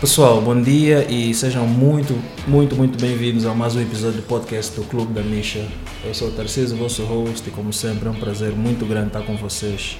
[0.00, 2.18] Pessoal, bom dia e sejam muito,
[2.48, 5.68] muito, muito bem-vindos a mais um episódio do podcast do Clube da Misha.
[6.02, 9.20] Eu sou o Tarcísio, vosso host, e como sempre é um prazer muito grande estar
[9.20, 9.98] com vocês.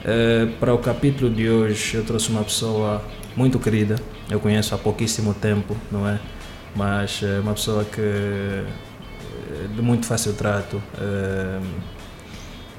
[0.00, 3.00] Uh, para o capítulo de hoje, eu trouxe uma pessoa
[3.36, 3.94] muito querida,
[4.28, 6.18] eu conheço há pouquíssimo tempo, não é?
[6.74, 8.64] Mas é uma pessoa que é
[9.72, 10.82] de muito fácil trato.
[10.94, 11.64] Uh,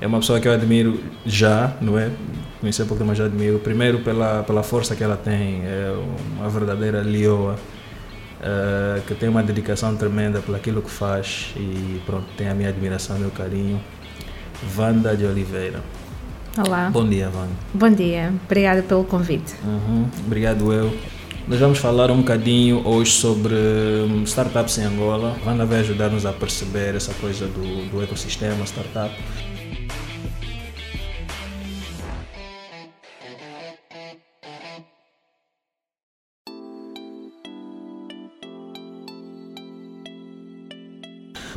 [0.01, 2.11] é uma pessoa que eu admiro já, não é?
[2.59, 3.59] Conheci há pouco, mas já admiro.
[3.59, 5.93] Primeiro pela, pela força que ela tem, é
[6.37, 7.55] uma verdadeira leoa,
[8.39, 12.69] uh, que tem uma dedicação tremenda por aquilo que faz e pronto, tem a minha
[12.69, 13.79] admiração e meu carinho.
[14.63, 15.81] Vanda de Oliveira.
[16.57, 16.89] Olá.
[16.89, 17.51] Bom dia, Vanda.
[17.73, 19.55] Bom dia, obrigada pelo convite.
[19.63, 20.05] Uhum.
[20.25, 20.93] Obrigado eu.
[21.47, 25.35] Nós vamos falar um bocadinho hoje sobre hum, startups em Angola.
[25.43, 29.15] Vanda vai ajudar-nos a perceber essa coisa do, do ecossistema startup.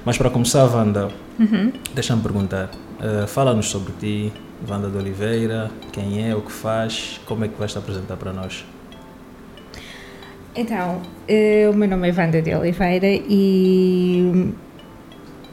[0.04, 1.72] Mas para começar, Wanda, uhum.
[1.94, 2.70] deixa-me perguntar.
[2.98, 4.32] Uh, Fala-nos sobre ti,
[4.68, 8.32] Wanda de Oliveira, quem é, o que faz, como é que vais te apresentar para
[8.32, 8.64] nós?
[10.56, 14.52] Então, uh, o meu nome é Wanda de Oliveira e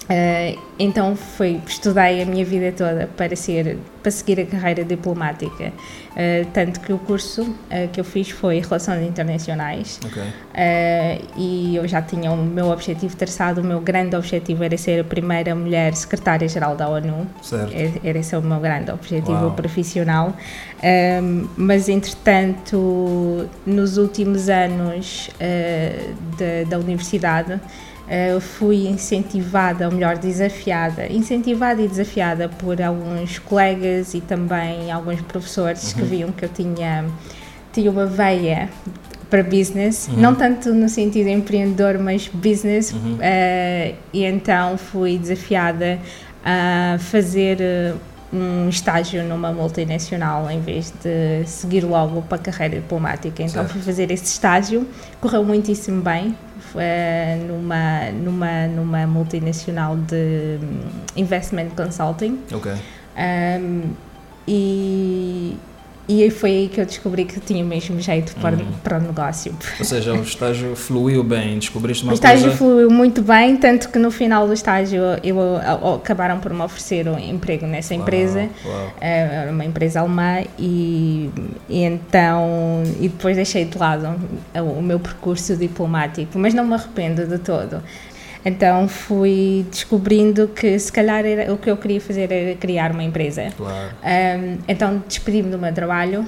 [0.10, 5.72] uh, então foi, estudei a minha vida toda para, ser, para seguir a carreira diplomática.
[6.12, 10.00] Uh, tanto que o curso uh, que eu fiz foi Relações Internacionais.
[10.04, 10.24] Okay.
[11.38, 13.62] E eu já tinha o meu objetivo traçado.
[13.62, 17.28] O meu grande objetivo era ser a primeira mulher secretária-geral da ONU.
[17.42, 17.74] Certo.
[18.04, 19.52] Era esse o meu grande objetivo Uau.
[19.52, 20.36] profissional.
[21.56, 25.30] Mas, entretanto, nos últimos anos
[26.68, 27.60] da universidade,
[28.10, 35.22] Uh, fui incentivada, ou melhor, desafiada, incentivada e desafiada por alguns colegas e também alguns
[35.22, 36.00] professores uhum.
[36.00, 37.06] que viam que eu tinha,
[37.72, 38.68] tinha uma veia
[39.30, 40.22] para business, uhum.
[40.22, 43.18] não tanto no sentido empreendedor, mas business, uhum.
[43.18, 46.00] uh, e então fui desafiada
[46.44, 47.94] a fazer eh,
[48.32, 53.44] um estágio numa multinacional em vez de seguir logo para a carreira diplomática.
[53.44, 53.72] Então certo.
[53.72, 54.88] fui fazer esse estágio,
[55.20, 56.36] correu muitíssimo bem,
[56.76, 60.82] uh, numa, numa, numa multinacional de hum,
[61.16, 62.40] investment consulting.
[62.54, 62.72] Ok.
[63.18, 63.94] Um,
[64.48, 65.56] e,
[66.10, 68.72] e foi aí que eu descobri que tinha mesmo jeito para, uhum.
[68.84, 69.56] para o negócio.
[69.78, 72.24] Ou seja, o estágio fluiu bem, descobriste uma coisa...
[72.24, 72.58] O estágio coisa...
[72.58, 77.08] fluiu muito bem, tanto que no final do estágio eu, eu acabaram por me oferecer
[77.08, 78.94] um emprego nessa empresa, uau.
[79.00, 81.30] Eh, era uma empresa alemã, e,
[81.70, 82.82] e, então...
[83.00, 84.16] E depois deixei de lado
[84.56, 87.84] o meu percurso diplomático, mas não me arrependo de todo.
[88.44, 93.04] Então fui descobrindo que se calhar era, o que eu queria fazer era criar uma
[93.04, 93.50] empresa.
[93.56, 93.90] Claro.
[94.04, 96.26] Um, então despedi-me do meu trabalho,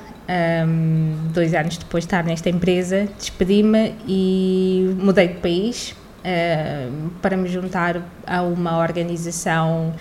[0.68, 7.38] um, dois anos depois de estar nesta empresa, despedi-me e mudei de país uh, para
[7.38, 9.94] me juntar a uma organização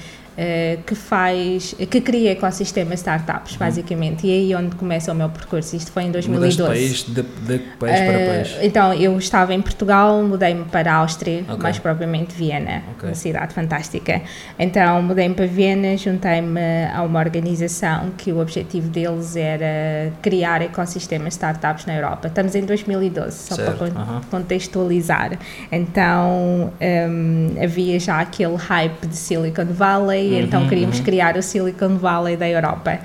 [0.43, 3.59] eh, que faz, que cria ecossistemas startups, uhum.
[3.59, 5.77] basicamente, e é aí onde começa o meu percurso.
[5.77, 6.63] Isto foi em 2012.
[6.63, 8.57] Mudaste país de, de país para eh, país?
[8.63, 11.59] Então, eu estava em Portugal, mudei-me para a Áustria, okay.
[11.59, 13.11] mais propriamente Viena, okay.
[13.11, 14.23] uma cidade fantástica.
[14.59, 21.35] Então, mudei-me para Viena, juntei-me a uma organização que o objetivo deles era criar ecossistemas
[21.35, 22.29] startups na Europa.
[22.29, 23.77] Estamos em 2012, só certo.
[23.77, 24.21] para uhum.
[24.31, 25.39] contextualizar.
[25.71, 31.05] Então, um, havia já aquele hype de Silicon Valley, Valley, uhum, então queríamos uhum.
[31.05, 32.99] criar o Silicon Valley da Europa.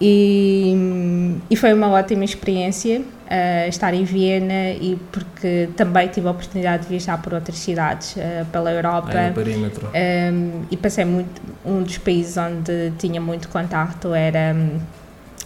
[0.00, 0.74] E,
[1.48, 6.82] e foi uma ótima experiência uh, estar em Viena e porque também tive a oportunidade
[6.82, 9.16] de viajar por outras cidades uh, pela Europa.
[9.16, 9.88] É, perímetro.
[9.88, 14.56] Um, e passei muito, um dos países onde tinha muito contato era,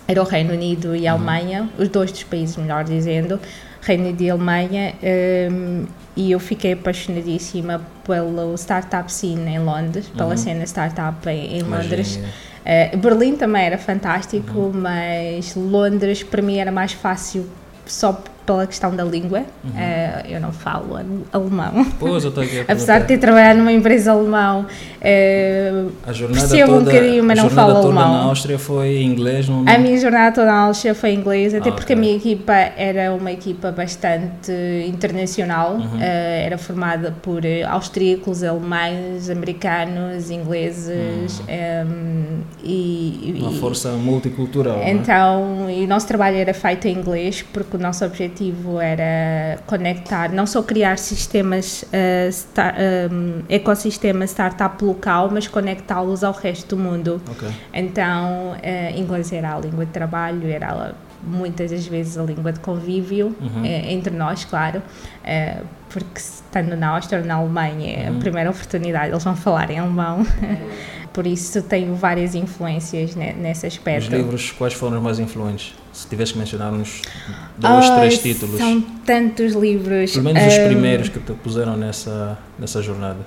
[0.09, 1.19] era o Reino Unido e a uhum.
[1.19, 3.39] Alemanha, os dois dos países, melhor dizendo,
[3.87, 4.95] Reino Unido e Alemanha.
[5.51, 5.87] Um,
[6.17, 10.37] e eu fiquei apaixonadíssima pelo startup scene em Londres, pela uhum.
[10.37, 12.17] cena startup em, em Londres.
[12.17, 14.73] Uh, Berlim também era fantástico, uhum.
[14.73, 17.49] mas Londres para mim era mais fácil
[17.87, 19.41] só pela questão da língua.
[19.65, 19.71] Uhum.
[19.71, 20.97] Uh, eu não falo
[21.33, 21.85] alemão.
[21.99, 26.41] Pois, eu estou aqui a Apesar de ter trabalhado numa empresa alemã, uh, a jornada
[26.41, 28.13] percebo toda, um bocadinho, mas não falo toda alemão.
[28.13, 29.49] na Áustria foi inglês?
[29.49, 29.65] Não...
[29.67, 31.97] A minha jornada toda na Áustria foi inglês, até ah, porque okay.
[31.97, 34.53] a minha equipa era uma equipa bastante
[34.87, 35.97] internacional, uhum.
[35.97, 41.45] uh, era formada por austríacos, alemães, americanos, ingleses uhum.
[41.45, 44.79] um, ehm, e, Uma força multicultural.
[44.79, 44.91] É?
[44.91, 48.36] Então, e o nosso trabalho era feito em inglês porque o nosso objetivo
[48.83, 52.75] era conectar, não só criar sistemas, uh, star,
[53.11, 57.21] um, ecossistema startup local, mas conectá-los ao resto do mundo.
[57.31, 57.51] Okay.
[57.73, 62.61] Então, uh, inglês era a língua de trabalho, era muitas das vezes a língua de
[62.61, 63.65] convívio uhum.
[63.65, 64.81] é, entre nós, claro,
[65.89, 68.17] porque estando na Áustria ou na Alemanha é uhum.
[68.17, 70.25] a primeira oportunidade, eles vão falar em alemão.
[71.13, 74.09] Por isso tenho várias influências nesse aspecto.
[74.09, 75.75] Os livros, quais foram os mais influentes?
[75.97, 77.01] Se tivesse que mencionar uns
[77.57, 78.59] dois, oh, três títulos.
[78.59, 80.13] São tantos livros.
[80.13, 83.21] Pelo menos um, os primeiros que te puseram nessa, nessa jornada.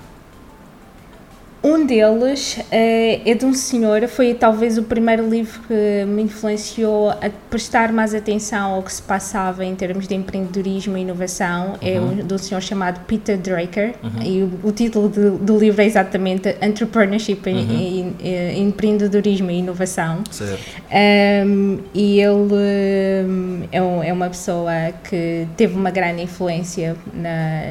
[1.62, 7.10] Um deles é, é de um senhor, foi talvez o primeiro livro que me influenciou
[7.10, 11.76] a prestar mais atenção ao que se passava em termos de empreendedorismo e inovação.
[11.82, 12.20] É uhum.
[12.20, 14.24] É um, de um senhor chamado Peter Drucker uhum.
[14.24, 17.58] e o, o título do, do, livro é exatamente Entrepreneurship uhum.
[17.58, 20.24] e, e, Empreendedorismo e Inovação.
[20.32, 20.64] Certo.
[21.46, 24.72] Um, e ele um, é, um, é, uma pessoa
[25.10, 27.62] que teve uma grande influência na,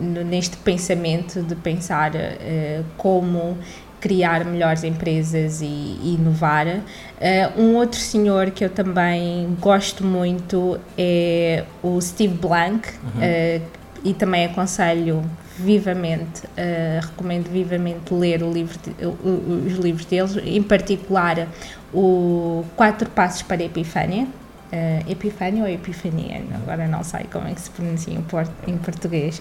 [0.00, 3.56] no, neste pensamento de pensar uh, como como
[4.00, 6.66] criar melhores empresas e, e inovar.
[6.66, 13.20] Uh, um outro senhor que eu também gosto muito é o Steve Blank uhum.
[13.20, 13.62] uh,
[14.04, 15.24] e também aconselho
[15.58, 21.48] vivamente, uh, recomendo vivamente ler livro de, os livros deles, em particular
[21.92, 24.26] o Quatro Passos para a Epifânia.
[24.70, 26.42] Uh, ou Epifania?
[26.56, 29.40] Agora não sei como é que se pronuncia em, port em português.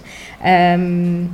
[0.80, 1.28] Um,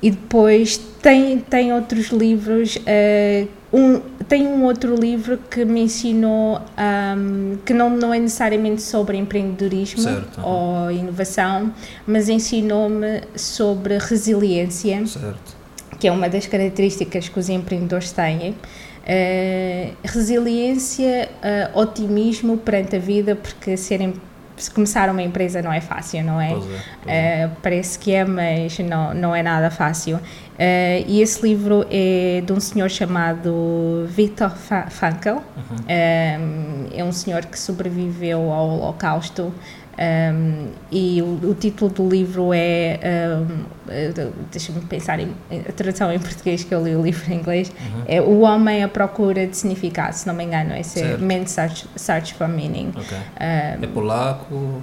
[0.00, 2.76] e depois tem, tem outros livros.
[2.76, 8.80] Uh, um, tem um outro livro que me ensinou um, que não, não é necessariamente
[8.80, 10.40] sobre empreendedorismo certo.
[10.42, 11.72] ou inovação,
[12.06, 15.56] mas ensinou-me sobre resiliência, certo.
[15.98, 18.50] que é uma das características que os empreendedores têm.
[18.50, 21.30] Uh, resiliência,
[21.74, 24.20] uh, otimismo perante a vida, porque serem se
[24.68, 26.50] começar uma empresa não é fácil, não é?
[26.50, 26.68] Pois é,
[27.02, 27.46] pois é.
[27.46, 30.16] Uh, parece que é, mas não, não é nada fácil.
[30.16, 34.50] Uh, e esse livro é de um senhor chamado Viktor
[34.90, 35.28] Frankl.
[35.28, 35.40] Uhum.
[35.40, 39.52] Uh, é um senhor que sobreviveu ao Holocausto
[39.98, 43.00] um, e o, o, título do livro é.
[43.40, 43.78] Um,
[44.52, 47.70] Deixa-me pensar em, a tradução em português, que eu li o livro em inglês.
[47.70, 48.02] Uhum.
[48.06, 50.72] É O Homem à Procura de Significado, se não me engano.
[50.72, 52.90] É ser Man Search, Search for Meaning.
[52.90, 53.18] Okay.
[53.18, 54.82] Um, é polaco?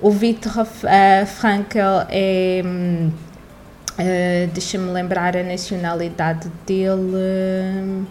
[0.00, 2.62] o Viktor uh, Frankl é.
[2.64, 8.04] Uh, Deixa-me lembrar a nacionalidade dele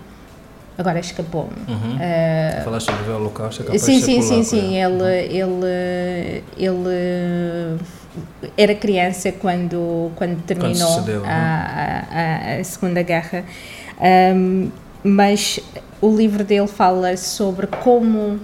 [0.78, 1.56] agora escapou-me.
[1.68, 1.96] Uhum.
[1.96, 4.76] Uh, Falaste sobre o Holocausto, é Sim, sim, sim, sim.
[4.76, 5.10] Ele, uhum.
[5.10, 7.80] ele, ele
[8.58, 13.44] era criança quando, quando terminou quando a, a, a, Segunda Guerra,
[14.36, 14.70] um,
[15.04, 15.60] mas
[16.02, 18.40] o livro dele fala sobre como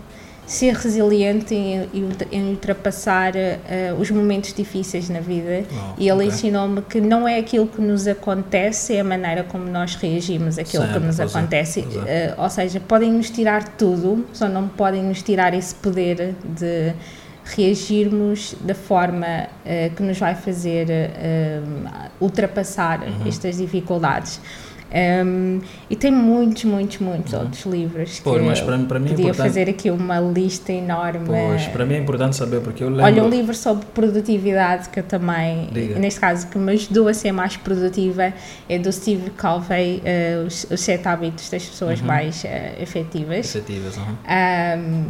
[0.52, 1.90] ser resiliente em,
[2.30, 5.64] em ultrapassar uh, os momentos difíceis na vida.
[5.72, 6.28] Oh, e ele okay.
[6.28, 10.86] ensinou-me que não é aquilo que nos acontece, é a maneira como nós reagimos àquilo
[10.90, 11.88] que nos acontece.
[12.06, 16.36] É, uh, ou seja, podem nos tirar tudo, só não podem nos tirar esse poder
[16.44, 16.94] de
[17.46, 20.88] reagirmos da forma uh, que nos vai fazer
[22.20, 23.26] ultrapassar uhum.
[23.26, 24.42] estas dificuldades.
[24.92, 27.40] Um, e tem muitos, muitos, muitos uhum.
[27.40, 31.28] outros livros pois, que mas para, para mim é podia fazer aqui uma lista enorme.
[31.28, 33.06] Pois, para mim é importante saber porque eu lembro...
[33.06, 35.98] Olha, um livro sobre produtividade que eu também, Diga.
[35.98, 38.34] neste caso, que me ajudou a ser mais produtiva
[38.68, 42.08] é do Steve Covey, uh, os, os Sete Hábitos das Pessoas uhum.
[42.08, 43.56] Mais uh, Efetivas.
[43.56, 44.04] Efetivas, uhum.
[44.04, 45.06] um,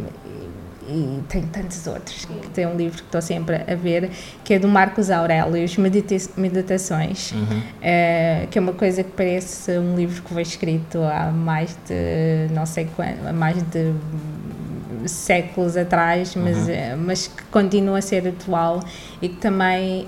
[0.92, 2.24] e tem tantos outros.
[2.24, 4.10] Que tem um livro que estou sempre a ver,
[4.44, 7.62] que é do Marcos Aurelius, Medita Meditações, uhum.
[7.80, 12.52] é, que é uma coisa que parece um livro que foi escrito há mais de,
[12.52, 13.92] não sei quando, há mais de
[15.06, 16.70] séculos atrás, mas, uhum.
[16.70, 18.80] Eh, mas que continua a ser atual
[19.20, 20.06] e que também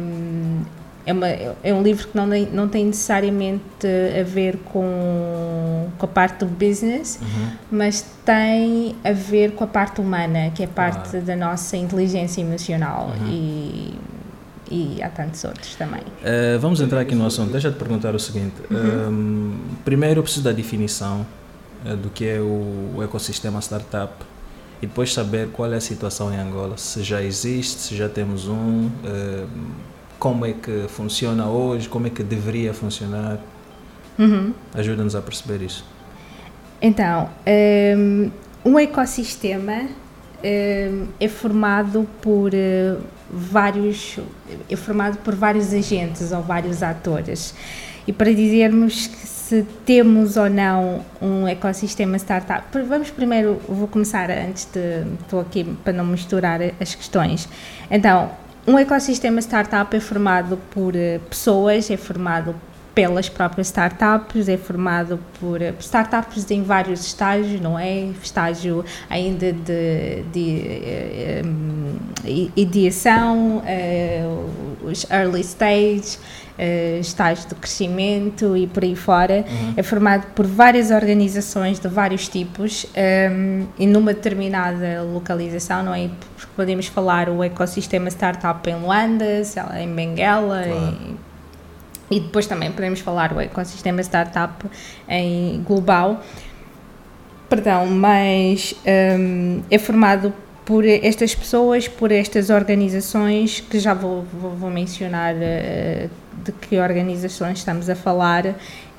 [0.00, 0.62] um,
[1.06, 3.86] é, uma, é um livro que não, não tem necessariamente
[4.18, 7.50] a ver com, com a parte do business, uhum.
[7.70, 13.12] mas tem a ver com a parte humana, que é parte da nossa inteligência emocional
[13.20, 13.28] uhum.
[13.28, 13.94] e,
[14.70, 16.00] e há tantos outros também.
[16.00, 17.52] Uh, vamos entrar aqui no assunto.
[17.52, 18.54] Deixa-te perguntar o seguinte.
[18.70, 18.76] Uhum.
[18.76, 21.26] Um, ehm, primeiro eu preciso da definição
[21.84, 24.14] uh, do que é o, o ecossistema startup
[24.80, 28.48] e depois saber qual é a situação em Angola, se já existe, se já temos
[28.48, 29.48] um, uh,
[30.24, 33.38] como é que funciona hoje, como é que deveria funcionar.
[34.18, 34.54] Uhum.
[34.72, 35.84] Ajuda-nos a perceber isso.
[36.80, 37.28] Então,
[37.94, 38.30] um,
[38.64, 44.18] um ecossistema um, é formado por uh, vários
[44.70, 47.54] é formado por vários agentes ou vários atores.
[48.06, 49.10] E para dizermos
[49.44, 55.64] se temos ou não um ecossistema startup, vamos primeiro, vou começar antes de, estou aqui
[55.84, 57.46] para não misturar as questões.
[57.90, 58.30] Então,
[58.66, 62.54] um ecossistema startup é formado por uh, pessoas, é formado
[62.94, 68.10] pelas próprias startups, é formado por, por startups em vários estágios, não é?
[68.22, 71.42] Estágio ainda de, de,
[72.24, 73.62] de ideação,
[74.82, 76.18] os early stage,
[77.00, 79.44] estágios de crescimento e por aí fora.
[79.48, 79.74] Uhum.
[79.76, 85.94] É formado por várias organizações de vários tipos um, ehm, e numa determinada localização, não
[85.94, 86.08] é?
[86.54, 89.42] Podemos falar o ecossistema startup em Luanda,
[89.80, 90.96] em Benguela, claro.
[91.00, 91.33] e,
[92.10, 94.66] e depois também podemos falar o ecossistema startup
[95.08, 96.22] em global.
[97.48, 98.74] Perdão, mas
[99.18, 100.32] um, é formado
[100.64, 106.10] por estas pessoas, por estas organizações, que já vou, vou, vou mencionar uh,
[106.42, 108.54] de que organizações estamos a falar,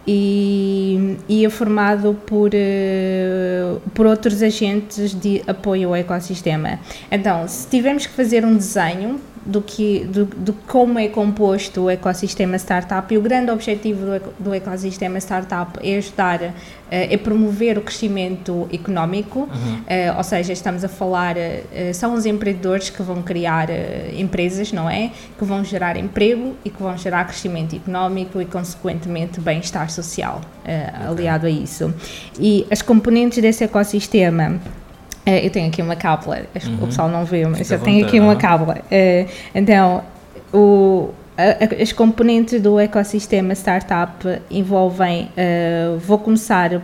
[0.07, 6.79] e, e é formado por, uh, por outros agentes de apoio ao ecossistema.
[7.11, 11.89] Então, se tivermos que fazer um desenho do que do, do, como é composto o
[11.89, 16.51] ecossistema startup e o grande objetivo do, do ecossistema startup é ajudar uh,
[16.89, 19.47] é promover o crescimento económico uhum.
[19.47, 23.67] uh, ou seja estamos a falar uh, são os empreendedores que vão criar
[24.17, 29.39] empresas não é que vão gerar emprego e que vão gerar crescimento económico e consequentemente
[29.39, 31.07] bem-estar social okay.
[31.07, 31.93] aliado a isso
[32.39, 34.59] e as componentes desse ecossistema
[35.25, 36.83] eu tenho aqui uma cábula, uhum.
[36.83, 38.77] o pessoal não vê, mas Fica eu tenho aqui uma cábula.
[38.91, 40.03] É, então,
[40.53, 46.81] o, a, as componentes do ecossistema startup envolvem, uh, vou começar uh,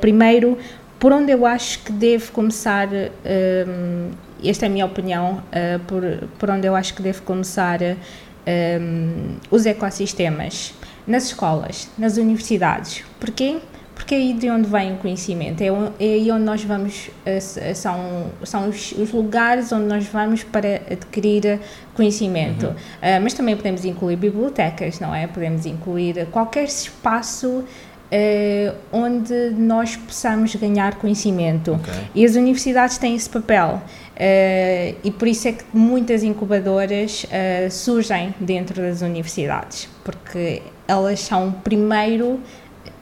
[0.00, 0.58] primeiro
[0.98, 4.10] por onde eu acho que devo começar, um,
[4.44, 5.42] esta é a minha opinião,
[5.86, 6.02] por,
[6.38, 7.78] por onde eu acho que devo começar
[9.50, 10.74] os ecossistemas,
[11.06, 13.02] nas escolas, nas universidades.
[13.18, 13.60] Porquê?
[14.00, 17.36] Porque é aí de onde vem o conhecimento, é, é aí onde nós vamos, eh,
[17.36, 21.60] eh, são, são os, os, lugares onde nós vamos para adquirir
[21.92, 22.68] conhecimento.
[22.68, 22.72] Uhum.
[22.72, 25.26] Uh, mas também podemos incluir bibliotecas, não é?
[25.26, 31.72] Podemos incluir qualquer espaço uh, onde nós possamos ganhar conhecimento.
[31.74, 31.94] Okay.
[32.14, 33.82] E as universidades têm esse papel.
[34.16, 37.26] Uh, e por isso é que muitas incubadoras
[37.70, 42.40] surgem dentro das universidades, porque elas são primeiro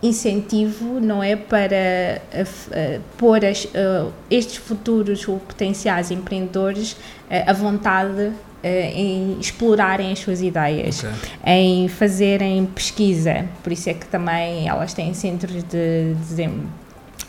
[0.02, 6.97] incentivo, não é, para uh, pôr as, uh, estes futuros ou potenciais empreendedores
[7.47, 8.33] à vontade
[8.64, 11.12] em explorarem as suas ideias, okay.
[11.47, 13.47] em fazerem pesquisa.
[13.62, 16.49] Por isso é que também elas têm centros de, de,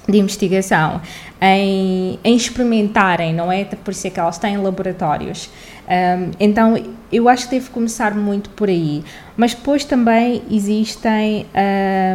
[0.08, 1.02] de investigação,
[1.40, 3.64] em, em, experimentarem, não é?
[3.64, 5.50] Por isso é que elas têm laboratórios.
[5.90, 6.76] Um, então,
[7.12, 9.04] eu acho que devo começar muito por aí.
[9.36, 11.48] Mas depois também existem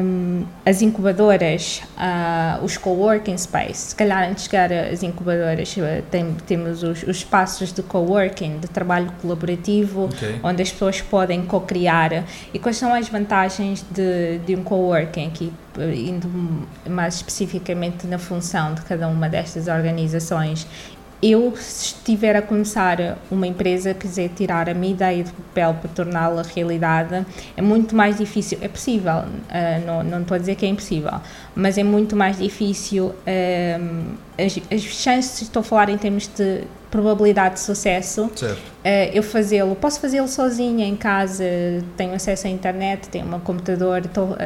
[0.05, 3.89] um, as incubadoras, uh, os coworking space.
[3.89, 5.75] Se calhar antes de chegar às incubadoras,
[6.11, 10.39] tem, temos os, os, espaços de coworking, de trabalho colaborativo, okay.
[10.43, 12.25] onde as pessoas podem co-criar.
[12.53, 15.27] E quais são as vantagens de, de um coworking?
[15.27, 16.29] Aqui, indo
[16.89, 20.67] mais especificamente na função de cada uma destas organizações
[21.23, 25.91] eu, se estiver a começar uma empresa, quiser tirar a minha ideia de papel para
[25.91, 27.25] torná-la realidade,
[27.57, 28.59] é muito mais difícil.
[28.61, 31.21] É possível, uh, não, não estou a dizer que é impossível,
[31.55, 33.07] mas é muito mais difícil.
[33.07, 38.31] Uh, as, as chances, estou a falar em termos de probabilidade de sucesso, uh,
[39.13, 39.75] eu fazê-lo.
[39.77, 41.45] Posso fazê-lo sozinha em casa,
[41.97, 44.37] tenho acesso à internet, tenho um computador, estou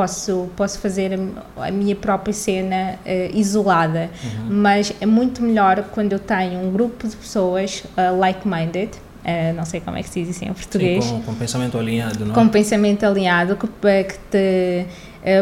[0.00, 1.10] posso, posso fazer
[1.58, 4.46] a, minha própria cena uh, isolada, uhum.
[4.48, 9.66] mas é muito melhor quando eu tenho um grupo de pessoas uh, like-minded, uh, não
[9.66, 11.04] sei como é que se diz assim em português.
[11.04, 12.34] Sim, com, com pensamento alinhado, não é?
[12.34, 14.86] Com pensamento alinhado, que, que te,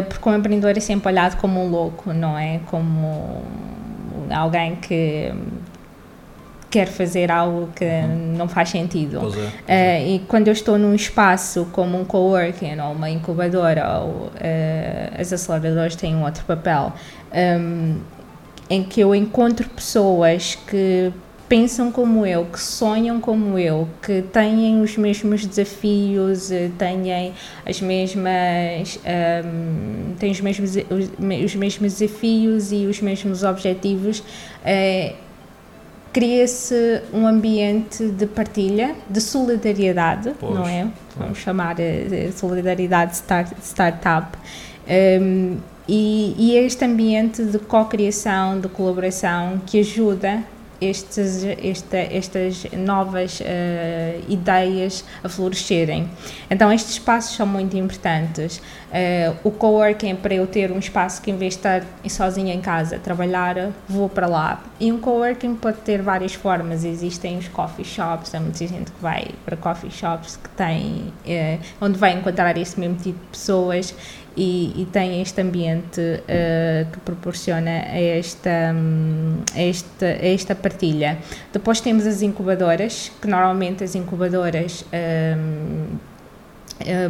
[0.09, 2.59] porque um empreendedor é sempre olhado como um louco, não é?
[2.65, 3.41] Como
[4.29, 5.31] alguém que
[6.69, 8.35] quer fazer algo que uhum.
[8.37, 9.19] não faz sentido.
[9.21, 9.99] Pois é, pois é.
[9.99, 14.31] Uh, e quando eu estou num espaço como um coworking ou uma incubadora, ou uh,
[15.19, 16.93] as aceleradoras têm um outro papel,
[17.31, 17.95] um, ehm,
[18.69, 21.11] em que eu encontro pessoas que
[21.47, 27.33] pensam como eu, que sonham como eu, que têm os mesmos desafios, eh, têm
[27.65, 34.19] as mesmas, um, ehm, têm os mesmos, os, os, mesmos desafios e os mesmos objetivos.
[34.19, 35.28] Uh,
[36.11, 40.87] cria-se um ambiente de partilha, de solidariedade, pois, não é?
[41.15, 44.37] Vamos chamar de solidariedade start, startup.
[44.87, 50.43] Um, e, e este ambiente de co-criação, de colaboração que ajuda
[50.81, 53.43] estes, esta, estas novas uh,
[54.27, 56.09] ideias a florescerem.
[56.49, 58.57] Então, estes espaços são muito importantes.
[58.57, 62.61] Uh, o coworking, para eu ter um espaço que, em vez de estar sozinha em
[62.61, 64.63] casa trabalhar, vou para lá.
[64.79, 66.83] E um coworking pode ter várias formas.
[66.83, 71.59] Existem os coffee shops, há muita gente que vai para coffee shops que tem, uh,
[71.81, 73.93] onde vai encontrar esse mesmo tipo de pessoas
[74.35, 81.17] e, e tem este ambiente uh, que proporciona esta, um, esta, esta partilha.
[81.51, 85.89] Depois temos as incubadoras, que normalmente as incubadoras, uh,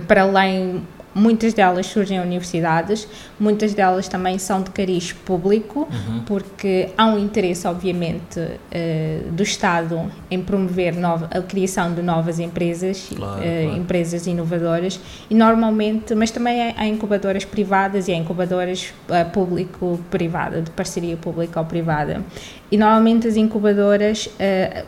[0.08, 0.82] para além
[1.20, 3.06] Muitas delas surgem em universidades,
[3.38, 6.24] muitas delas também são de cariz público, uhum.
[6.26, 12.40] porque há um interesse, obviamente, uh, do Estado em promover nova, a criação de novas
[12.40, 13.78] empresas, claro, uh, claro.
[13.78, 14.98] empresas inovadoras,
[15.30, 21.60] e normalmente, mas também há incubadoras privadas e há incubadoras uh, público-privada, de parceria pública
[21.60, 22.24] ou privada.
[22.72, 24.30] E normalmente as incubadoras,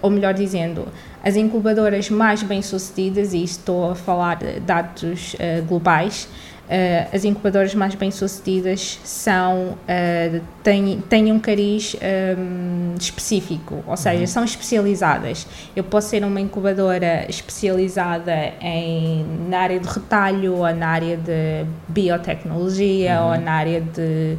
[0.03, 0.87] ou melhor dizendo,
[1.23, 6.27] as incubadoras mais bem-sucedidas, e estou a falar de dados uh, globais,
[6.65, 14.21] uh, as incubadoras mais bem-sucedidas são, uh, têm, têm um cariz um, específico, ou seja,
[14.21, 14.27] uhum.
[14.27, 15.45] são especializadas.
[15.75, 21.65] Eu posso ser uma incubadora especializada em, na área de retalho, ou na área de
[21.87, 23.31] biotecnologia, uhum.
[23.31, 24.37] ou na área de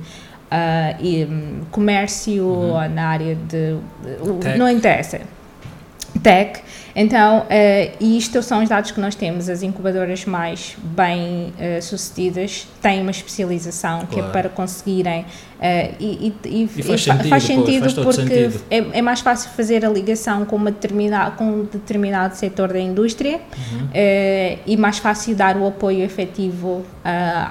[0.53, 2.73] Uh, e, um, comércio uhum.
[2.73, 3.75] ou na área de.
[4.59, 5.23] Não interessa.
[6.21, 6.61] Tech.
[6.95, 9.49] Então, uh, isto são os dados que nós temos.
[9.49, 14.07] As incubadoras mais bem uh, sucedidas têm uma especialização claro.
[14.09, 15.25] que é para conseguirem
[15.63, 18.65] Uh, e, e, e, faz sentido, faz sentido faz porque sentido.
[18.69, 22.81] É, é, mais fácil fazer a ligação com, uma determinada, com um determinado setor da
[22.81, 23.85] indústria uhum.
[23.85, 26.85] uh, e mais fácil dar o apoio efetivo uh,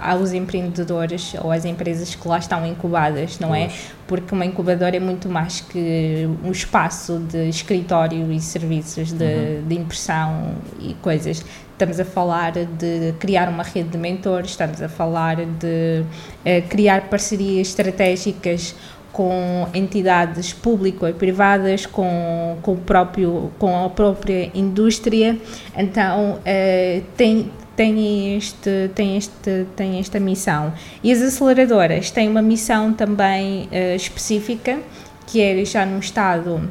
[0.03, 3.67] aos empreendedores ou às empresas que lá estão incubadas, não é?
[3.67, 3.79] pois.
[3.79, 4.01] é?
[4.07, 9.67] Porque uma incubadora é muito mais que um espaço de escritório e serviços de, uhum.
[9.69, 11.45] de impressão e coisas
[11.81, 17.09] estamos a falar de criar uma rede de mentores, estamos a falar de uh, criar
[17.09, 18.75] parcerias estratégicas
[19.11, 25.35] com entidades públicas e privadas, com, com, o próprio, com a própria indústria.
[25.75, 30.71] Então, uh, tem, tem, este, tem, este, tem esta missão.
[31.03, 34.77] E as aceleradoras têm uma missão também uh, específica,
[35.25, 36.61] que é já num estado.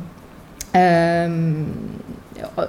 [0.73, 1.67] Um,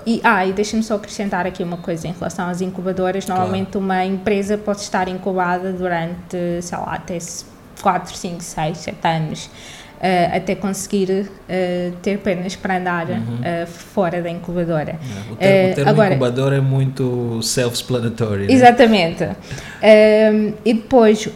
[0.06, 3.26] e, ah, e deixa-me só acrescentar aqui uma coisa em relação às incubadoras.
[3.28, 3.86] Normalmente claro.
[3.86, 7.18] uma empresa pode estar incubada durante, sei lá, até
[7.82, 9.50] 4, 5, 6, 7 anos.
[10.02, 13.18] Uh, até conseguir uh, ter pernas para andar uhum.
[13.20, 14.96] uh, fora da incubadora.
[14.98, 18.48] É, o termo, o termo agora, incubadora é muito self-explanatory.
[18.48, 18.54] Né?
[18.54, 19.30] Exatamente.
[20.66, 21.30] e depois,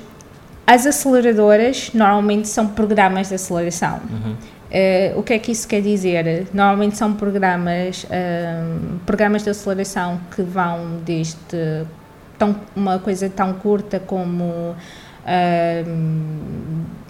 [0.66, 4.00] as aceleradoras normalmente são programas de aceleração.
[4.10, 4.36] Uhum.
[4.66, 6.48] Uh, o que é que isso quer dizer?
[6.54, 11.86] Normalmente são programas, uh, programas de aceleração que vão desde
[12.38, 14.76] tão, uma coisa tão curta como uh,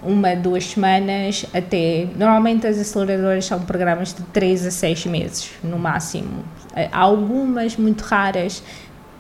[0.04, 2.08] uma, duas semanas até.
[2.16, 6.44] Normalmente as aceleradoras são programas de 3 a 6 meses, no máximo.
[6.92, 8.62] Há algumas muito raras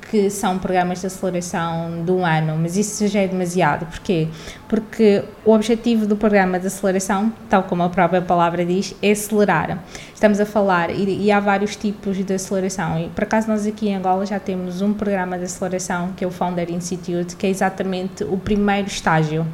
[0.10, 3.86] que são programas de aceleração de um ano, mas isso já é demasiado.
[3.86, 4.28] Porquê?
[4.68, 9.84] Porque o objetivo do programa de aceleração, tal como a própria palavra diz, é acelerar.
[10.14, 13.90] Estamos a falar, e, e há vários tipos de aceleração, e por acaso nós aqui
[13.90, 17.50] em Angola já temos um programa de aceleração que é o Founder Institute, que é
[17.50, 19.46] exatamente o primeiro estágio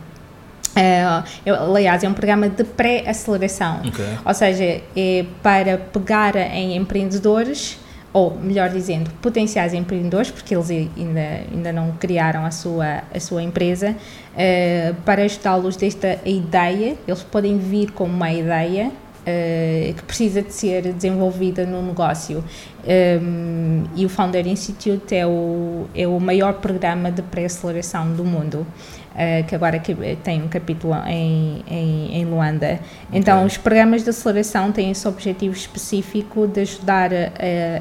[0.72, 4.18] Uh, eu, aliás, é um programa de pré-aceleração, okay.
[4.24, 7.78] ou seja, é para pegar em empreendedores
[8.14, 13.42] ou melhor dizendo, potenciais empreendedores, porque eles ainda, ainda não criaram a sua, a sua
[13.42, 20.42] empresa, uh, para ajudá-los desta ideia, eles podem vir com uma ideia uh, que precisa
[20.42, 22.44] de ser desenvolvida no negócio.
[22.84, 28.66] Um, e o Founder Institute é o, é o maior programa de pré-aceleração do mundo.
[29.12, 29.78] Uh, que agora
[30.24, 32.80] tem um capítulo em, em, em Luanda.
[33.12, 33.48] Então, okay.
[33.48, 37.16] os programas de aceleração têm esse objetivo específico de ajudar uh,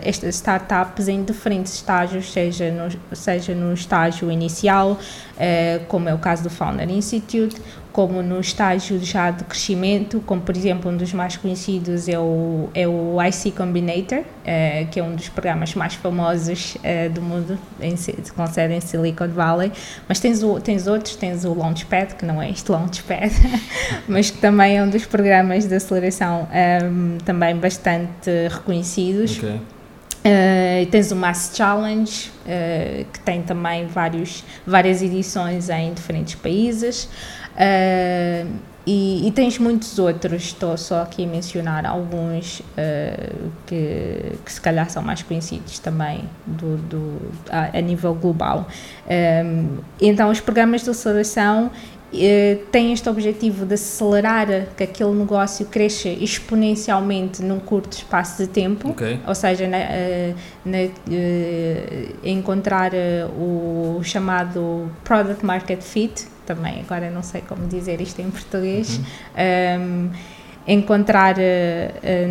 [0.03, 6.19] estas startups em diferentes estágios, seja no, seja no estágio inicial, uh, como é o
[6.19, 11.13] caso do Founder Institute, como no estágio já de crescimento, como por exemplo um dos
[11.13, 15.95] mais conhecidos é o, é o IC Combinator, uh, que é um dos programas mais
[15.95, 17.95] famosos uh, do mundo, em,
[18.35, 19.73] com sede em Silicon Valley,
[20.09, 23.33] mas tens, o, tens outros, tens o Launchpad, que não é este Launchpad,
[24.07, 26.49] mas que também é um dos programas de aceleração
[26.85, 29.39] um, também bastante reconhecidos.
[29.39, 29.61] Okay.
[30.21, 37.09] Uh, tens o Mass Challenge, uh, que tem também vários, várias edições em diferentes países.
[37.55, 44.53] Uh, e, e, tens muitos outros, estou só aqui a mencionar alguns uh, que, que
[44.53, 48.67] se calhar são mais conhecidos também do, do a, a, nível global.
[49.45, 51.71] Um, então, os programas de aceleração
[52.13, 58.49] eh, tem este objetivo de acelerar que aquele negócio cresça exponencialmente num curto espaço de
[58.49, 59.21] tempo, okay.
[59.27, 60.35] ou seja, na, eh,
[60.65, 62.91] na, eh, encontrar
[63.39, 69.83] o chamado Product Market Fit, também agora não sei como dizer isto em português, uhum.
[69.83, 70.11] um,
[70.67, 71.37] encontrar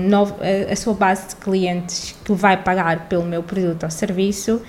[0.07, 0.35] novo,
[0.69, 4.61] a, sua base de clientes que vai pagar pelo meu produto ou serviço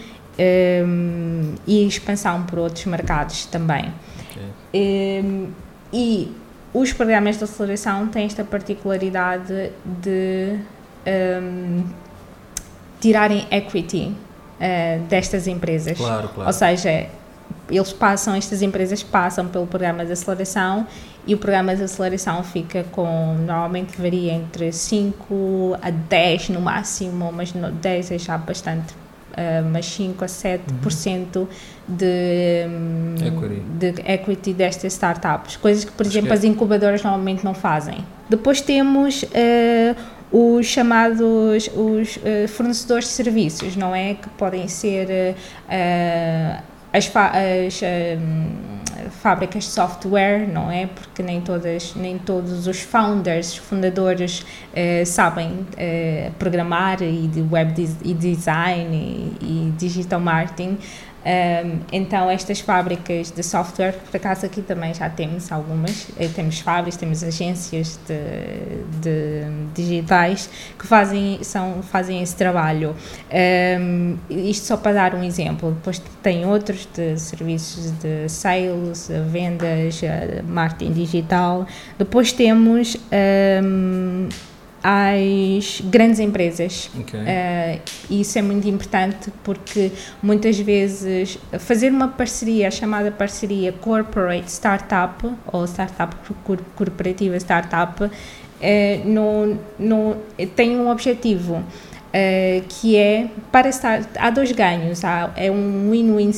[0.87, 3.93] um, e expansão por outros mercados também.
[4.73, 5.49] Um,
[5.93, 6.33] e
[6.73, 10.59] os programas de aceleração têm esta particularidade de
[11.43, 11.85] um,
[13.01, 14.15] tirarem equity
[15.09, 15.97] destas empresas.
[15.97, 16.47] Claro, claro.
[16.47, 17.09] Ou seja,
[17.77, 20.87] eles passam, estas empresas passam pelo programa de aceleração
[21.27, 27.31] e o programa de aceleração fica com, normalmente varia entre 5 a 10 no máximo,
[27.33, 28.95] mas 10 é já bastante
[29.31, 31.47] uh, mas 5 a 7% uhum.
[31.89, 32.07] de,
[32.67, 33.63] um, equity.
[33.79, 36.37] de equity destas startups, coisas que, por Acho exemplo, que é.
[36.37, 38.05] as incubadoras normalmente não fazem.
[38.29, 39.97] Depois temos uh,
[40.33, 44.15] os chamados os uh, fornecedores de serviços, não é?
[44.15, 45.35] Que podem ser
[45.67, 47.83] uh, as, as
[49.21, 50.87] fábricas de software, não é?
[50.87, 57.89] Porque nem todas, nem todos os founders, fundadores eh, sabem eh, programar e de web
[58.05, 60.79] e design e, e digital marketing.
[61.21, 66.61] Um, então, estas fábricas de software, por acaso aqui também já temos algumas, eh, temos
[66.61, 72.97] fábricas, temos agências de, de digitais que fazem, são, fazem esse trabalho.
[73.79, 75.73] Um, isto só para dar um exemplo.
[75.73, 81.67] Depois tem outros de serviços de sales, vendas, eh, marketing digital.
[81.99, 82.97] Depois temos.
[83.63, 84.29] Um,
[84.83, 86.91] às grandes empresas.
[87.01, 87.21] Okay.
[87.21, 95.27] Uh, isso é muito importante porque muitas vezes fazer uma parceria, chamada parceria corporate startup
[95.53, 96.17] ou startup
[96.75, 98.11] corporativa startup, uh,
[100.57, 101.63] tem um objetivo.
[102.11, 106.33] Uh, que é para estar há dois ganhos há, é um win-win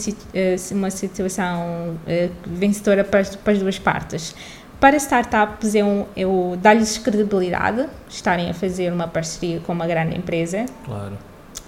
[0.70, 1.98] uma situação
[2.44, 4.34] vencedora para, para as duas partes
[4.82, 10.66] para startups, eu, eu dar-lhes credibilidade, estarem a fazer uma parceria com uma grande empresa.
[10.84, 11.12] Claro.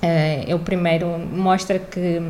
[0.02, 2.20] Uh, eu primeiro mostra que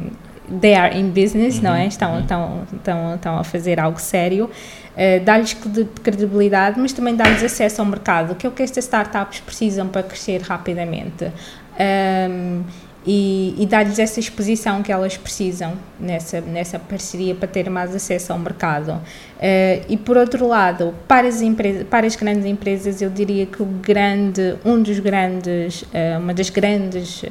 [0.60, 1.86] they are in business, uhum, não é?
[1.86, 2.20] Estão, uhum.
[2.20, 4.44] estão, estão, estão a fazer algo sério.
[4.44, 5.56] Uh, dar-lhes
[6.02, 10.02] credibilidade, mas também dar-lhes acesso ao mercado, que é o que estas startups precisam para
[10.02, 11.32] crescer rapidamente.
[11.80, 12.62] Um,
[13.06, 18.32] e, e dar-lhes essa exposição que elas precisam nessa, nessa parceria para ter mais acesso
[18.32, 19.00] ao mercado.
[19.44, 23.62] Uh, e por outro lado, para as, empresas, para as grandes empresas, eu diria que
[23.62, 27.26] o grande, um dos grandes, uh, uma das grandes uh,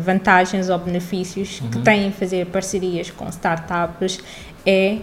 [0.00, 1.70] vantagens ou benefícios uhum.
[1.70, 4.18] que têm fazer parcerias com startups
[4.66, 4.96] é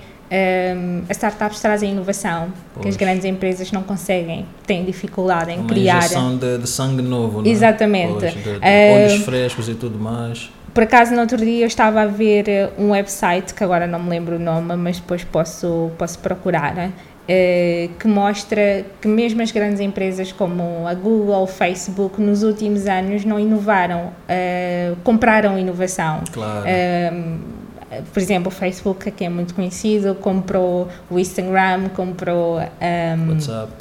[0.75, 2.83] um, as startups trazem inovação pois.
[2.83, 6.11] que as grandes empresas não conseguem, têm dificuldade em Uma criar.
[6.11, 7.51] Uma de, de sangue novo, não é?
[7.51, 8.19] Exatamente.
[8.19, 10.49] Pois, de, de olhos frescos e tudo mais.
[10.73, 13.99] Por acaso, no outro dia eu estava a ver eh, um website, que agora não
[13.99, 19.51] me lembro o nome, mas depois posso, posso procurar, uh, que mostra que mesmo as
[19.51, 26.21] grandes empresas como a Google, Facebook, nos últimos anos não inovaram, uh, compraram inovação.
[26.31, 26.65] Claro
[28.01, 33.71] por exemplo, o Facebook, que é muito conhecido, comprou o Instagram, comprou um, WhatsApp.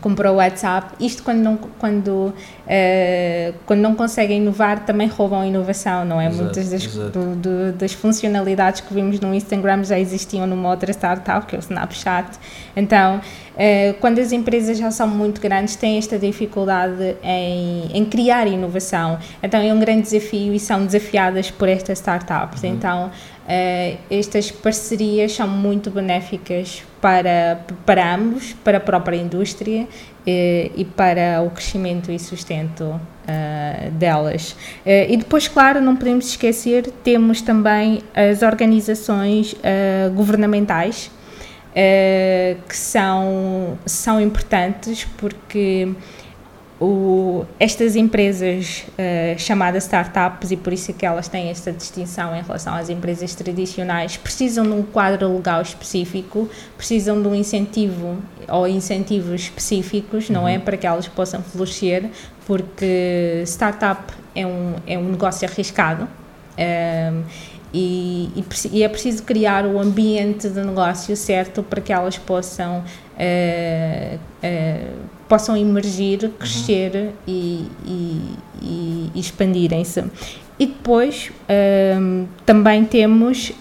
[0.00, 0.94] Comprou o WhatsApp.
[0.98, 6.26] Isto quando não, quando, uh, quando não conseguem inovar, também roubam a inovação, não é?
[6.26, 10.90] Exato, Muitas das, do, do, das funcionalidades que vimos no Instagram já existiam numa outra
[10.92, 12.38] startup, que é o Snapchat.
[12.74, 18.46] Então, uh, quando as empresas já são muito grandes, têm esta dificuldade em, em criar
[18.46, 19.18] inovação.
[19.42, 22.62] Então, é um grande desafio e são desafiadas por estas startups.
[22.62, 22.70] Uhum.
[22.70, 23.10] Então,
[23.50, 29.86] Uh, estas parcerias são muito benéficas para, para ambos, para a própria indústria uh,
[30.24, 34.54] e para o crescimento e sustento uh, delas.
[34.86, 39.56] e depois, claro, não podemos esquecer, temos também as organizações
[40.14, 41.10] governamentais
[42.68, 45.88] que são, são importantes porque
[46.80, 52.34] o, estas empresas uh, chamadas startups, e por isso é que elas têm esta distinção
[52.34, 58.16] em relação às empresas tradicionais, precisam de um quadro legal específico, precisam de um incentivo
[58.48, 60.52] ou incentivos específicos, não é?
[60.52, 60.56] uhum.
[60.56, 60.58] é?
[60.58, 62.08] Para que elas possam florescer,
[62.46, 66.04] porque startup é um, é um negócio arriscado.
[66.04, 66.08] Um,
[66.58, 67.22] ehm,
[67.72, 72.78] e, e, e, é preciso criar o ambiente de negócio certo para que elas possam,
[72.80, 74.98] uh, uh,
[75.30, 76.30] possam emergir, uhum.
[76.32, 77.12] crescer uhum.
[77.28, 77.68] e,
[78.60, 80.02] e, expandirem-se.
[80.58, 83.52] E depois uh, também temos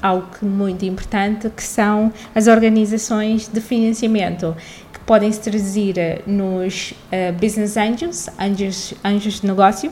[0.00, 4.54] algo muito importante que são as organizações de financiamento
[4.92, 6.94] que podem se traduzir nos
[7.40, 9.90] business angels, anjos, anjos de negócio,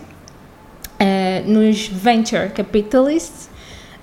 [0.98, 3.50] Uh, nos venture capitalists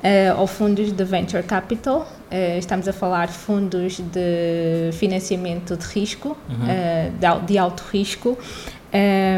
[0.03, 6.37] uh, ou fundos de venture capital, uh, estamos a falar fundos de financiamento de risco,
[6.49, 7.39] uhum.
[7.39, 8.37] de, de, alto risco,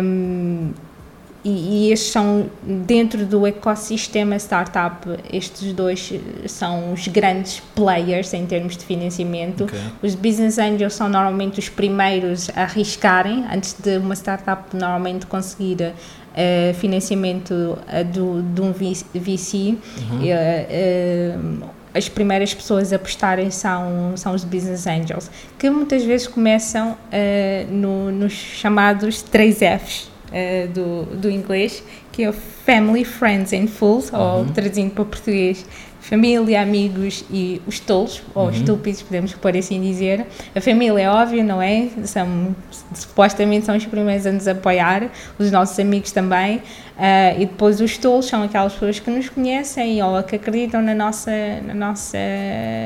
[0.03, 0.71] um,
[1.45, 1.49] e,
[1.87, 6.11] e estes são, dentro do ecossistema startup, estes dois
[6.47, 9.65] são os grandes players em termos de financiamento.
[9.65, 9.79] Okay.
[10.01, 15.93] Os business angels são normalmente os primeiros a arriscarem, antes de uma startup normalmente conseguir
[16.35, 19.57] uh, financiamento uh, do, de um VC.
[19.57, 19.73] Uhum.
[21.63, 26.97] Uh, as primeiras pessoas a prestarem são, são os business angels, que muitas vezes começam
[27.69, 30.11] no, nos chamados 3 Fs
[30.73, 32.33] do, do inglês, que é
[32.65, 34.19] Family, Friends and Fools, uhum.
[34.19, 35.65] ou traduzindo para português,
[35.99, 38.51] família, amigos e os tolos, ou uhum.
[38.51, 40.25] estúpidos, podemos por assim dizer.
[40.55, 41.89] A família é óbvio, não é?
[42.03, 42.55] São,
[42.93, 46.57] supostamente são os primeiros a nos apoiar, os nossos amigos também.
[46.95, 50.95] Uh, e depois os tolos são aquelas pessoas que nos conhecem ou que acreditam na
[50.95, 51.31] nossa,
[51.65, 52.17] na nossa,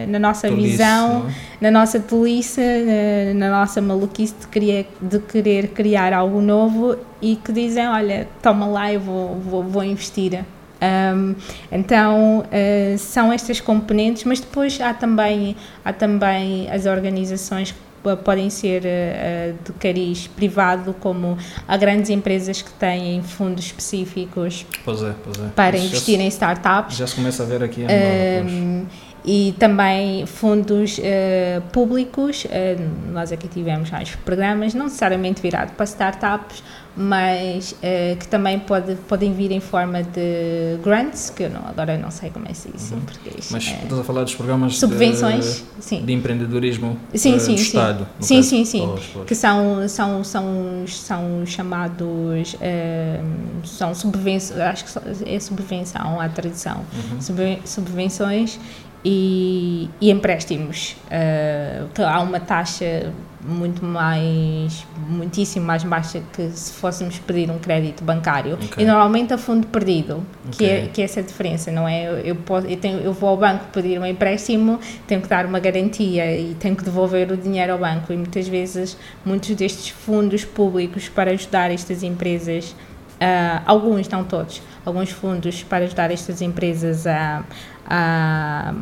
[0.08, 1.34] na nossa tolice, visão, é?
[1.62, 7.36] na nossa tolice, na, na, nossa maluquice de querer, de querer criar algo novo e
[7.36, 10.44] que dizem, olha, toma lá, eu vou, vou, vou investir.
[10.82, 11.36] Um,
[11.72, 18.50] então uh, são estas componentes, mas depois há também, há também as organizações que podem
[18.50, 25.14] ser uh, de cariz privado, como há grandes empresas que têm fundos específicos pois é,
[25.22, 25.50] pois é.
[25.50, 26.96] para investir se, em startups.
[26.96, 27.82] Já se começa a ver aqui.
[27.84, 28.86] Um,
[29.26, 32.46] e também fundos uh, públicos.
[32.46, 36.64] Uh, nós aqui tivemos vários programas, não necessariamente virados para startups,
[36.96, 41.98] mas uh, que também pode, podem vir em forma de grants, que eu não, agora
[41.98, 42.98] não sei como é que diz uhum.
[42.98, 43.50] em português.
[43.52, 46.04] Mas é, estás a falar dos programas subvenções, de, sim.
[46.04, 47.64] de empreendedorismo sim, uh, sim, do sim.
[47.64, 48.08] Estado?
[48.20, 49.26] Sim, sim, sim, pois, pois.
[49.28, 56.86] que são, são, são, são chamados, uh, são subvenções, acho que é subvenção a tradução,
[57.12, 57.60] uhum.
[57.66, 58.60] subvenções
[59.04, 60.96] e, e empréstimos.
[61.06, 68.04] Uh, há uma taxa muito mais, muitíssimo mais baixa que se fôssemos pedir um crédito
[68.04, 68.56] bancário.
[68.56, 68.84] Okay.
[68.84, 70.84] E normalmente a fundo perdido, que, é, okay.
[70.84, 72.08] é, que é essa diferença, não é?
[72.08, 75.46] Eu, eu, posso, eu, tenho, eu vou ao banco pedir um empréstimo, tenho que dar
[75.46, 78.12] uma garantia e tenho que devolver o dinheiro ao banco.
[78.12, 82.72] E muitas vezes, muitos destes fundos públicos para ajudar estas empresas,
[83.22, 87.44] uh, alguns, não todos, alguns fundos para ajudar estas empresas a
[87.90, 88.74] a,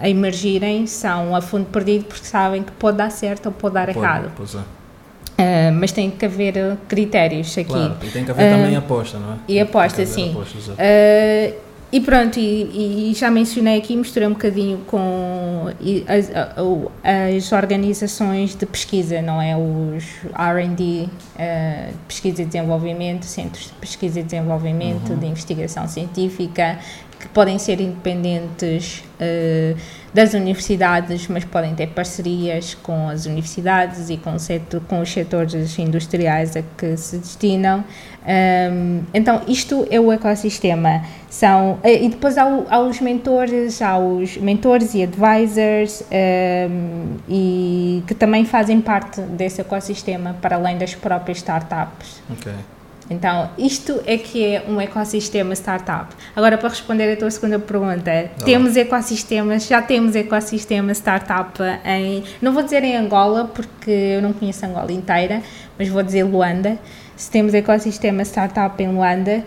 [0.00, 3.86] a emergirem são a fundo perdido porque sabem que pode dar certo ou pode dar
[3.86, 4.32] pode, errado.
[4.36, 4.58] Pois é.
[4.58, 7.64] Uh, mas tem que haver critérios aqui.
[7.64, 9.36] Claro, e tem que haver uh, também aposta, não é?
[9.48, 10.32] E aposta, sim.
[10.32, 15.64] Aposta, uh, e pronto, e, e, já mencionei aqui, misturei um bocadinho com
[16.06, 16.30] as,
[17.02, 19.56] as organizações de pesquisa, não é?
[19.56, 25.18] Os RD, uh, pesquisa e desenvolvimento, centros de pesquisa e desenvolvimento, uhum.
[25.18, 26.78] de investigação científica,
[27.20, 29.78] que podem ser independentes uh,
[30.12, 35.78] das universidades, mas podem ter parcerias com as universidades e com, setor, com os setores
[35.78, 37.84] industriais a que se destinam.
[38.26, 41.04] Um, então, isto é o ecossistema.
[41.28, 48.02] São, eh, e depois há, há os mentores, há os mentores e advisors, um, e
[48.06, 52.20] que também fazem parte desse ecossistema, para além das próprias startups.
[52.32, 52.79] Okay.
[53.10, 56.14] Então, isto é que é um ecossistema startup.
[56.34, 62.52] Agora, para responder a tua segunda pergunta, temos ecossistemas, já temos ecossistema startup em, não
[62.52, 65.42] vou dizer em Angola, porque eu não conheço Angola inteira,
[65.76, 66.78] mas vou dizer Luanda.
[67.16, 69.44] Se temos ecossistema startup em Luanda,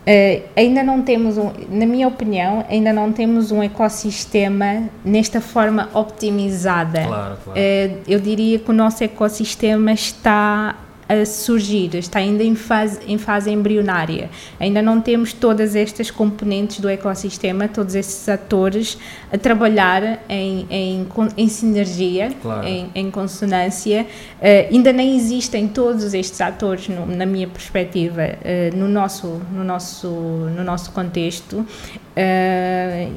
[0.00, 5.90] Uh, ainda não temos, um, na minha opinião, ainda não temos um ecossistema nesta forma
[5.92, 7.04] optimizada.
[7.04, 7.60] Claro, claro.
[7.60, 10.74] Uh, eu diria que o nosso ecossistema está
[11.10, 14.30] a surgir, está ainda em fase, em fase embrionária.
[14.60, 18.96] Ainda não temos todas estas componentes do ecossistema, todos esses atores
[19.32, 22.64] a trabalhar em, em, em sinergia, claro.
[22.64, 24.06] em, em, consonância.
[24.38, 29.64] Uh, ainda nem existem todos estes atores, no, na minha perspectiva, uh, no, nosso, no,
[29.64, 31.56] nosso, no nosso contexto.
[31.56, 33.12] Uh,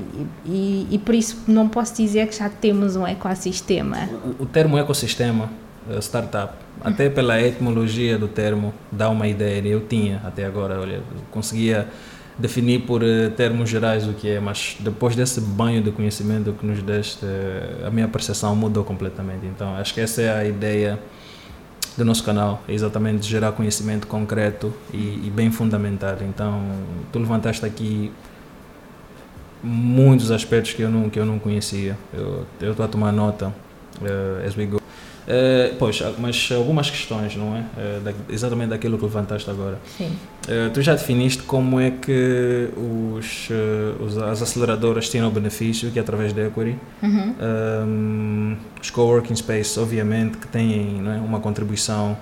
[0.48, 4.10] e, e, por isso não posso dizer que já temos um ecossistema.
[4.40, 5.52] O, o termo ecossistema,
[6.00, 9.66] startup, até pela etimologia do termo, dá uma ideia.
[9.66, 11.88] Eu tinha até agora, olha, conseguia
[12.38, 16.66] definir por uh, termos gerais o que é, mas depois desse banho de conhecimento que
[16.66, 19.46] nos deste, uh, a minha percepção mudou completamente.
[19.46, 21.00] Então, acho que essa é a ideia
[21.96, 26.24] do nosso canal, é exatamente gerar conhecimento concreto e, e bem fundamentado.
[26.24, 26.64] Então,
[27.12, 28.12] tu levantaste aqui
[29.62, 31.98] muitos aspectos que eu não, que eu não conhecia.
[32.14, 33.54] Eu estou a tomar nota
[34.02, 34.83] uh, as we go.
[35.28, 37.64] Uh, pois, mas algumas questões, não é?
[38.04, 39.80] Da, exatamente daquilo que levantaste agora.
[39.98, 40.16] Sim.
[40.44, 43.50] Uh, tu já definiste como é que os,
[44.00, 46.78] os, as aceleradoras têm o benefício, que é através da Equity.
[47.02, 47.36] Uhum.
[47.88, 51.20] Um, os coworking space, obviamente, que têm é?
[51.22, 52.18] uma contribuição.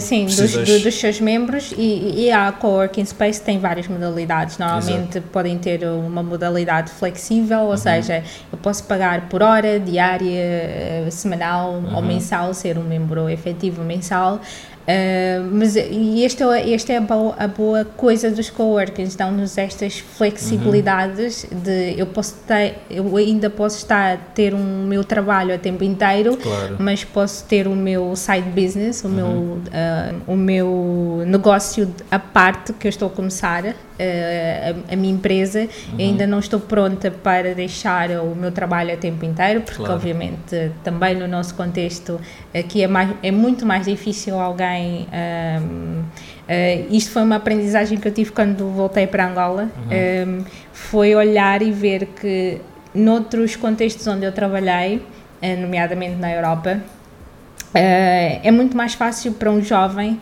[0.00, 0.66] sim, precisas...
[0.66, 4.56] dos, dos, seus membros e, e a coworking space tem várias modalidades.
[4.56, 5.28] Normalmente Exato.
[5.30, 7.76] podem ter uma modalidade flexível, ou uhum.
[7.76, 11.96] seja, eu posso pagar por hora, diária, semanal uhum.
[11.96, 14.40] ou mensal, ser um membro efetivo mensal.
[14.88, 19.58] Uh, mas e esta, é, esta é a boa, a boa coisa dos coworkings, dão-nos
[19.58, 21.60] estas flexibilidades uhum.
[21.60, 26.38] de eu posso ter, eu ainda posso estar ter um meu trabalho a tempo inteiro,
[26.38, 26.76] claro.
[26.78, 29.14] mas posso ter o meu side business, o, uhum.
[29.14, 35.12] meu, uh, o meu negócio à parte que eu estou a começar a, a, minha
[35.12, 35.98] empresa, uhum.
[35.98, 39.94] ainda não estou pronta para deixar o meu trabalho a tempo inteiro, porque claro.
[39.94, 42.20] obviamente também no nosso contexto
[42.54, 45.06] aqui é, mais, é muito mais difícil alguém.
[45.12, 46.02] Um,
[46.48, 49.68] Uh, isto foi uma aprendizagem que eu tive quando voltei para Angola.
[49.90, 50.40] Uhum.
[50.40, 52.58] Um, foi olhar e ver que
[52.94, 59.50] noutros contextos onde eu trabalhei, uh, nomeadamente na Europa, uh, é muito mais fácil para
[59.50, 60.18] um jovem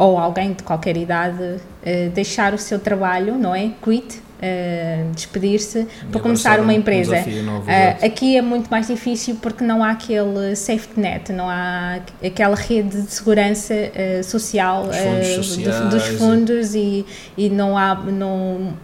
[0.00, 3.72] ou alguém de qualquer idade uh, deixar o seu trabalho, não é?
[3.82, 7.16] Quit, uh, despedir-se para começar uma empresa.
[7.16, 11.48] Um novo, uh, aqui é muito mais difícil porque não há aquele safety net, não
[11.48, 17.04] há aquela rede de segurança uh, social fundos dos, dos fundos e,
[17.36, 18.74] e não há não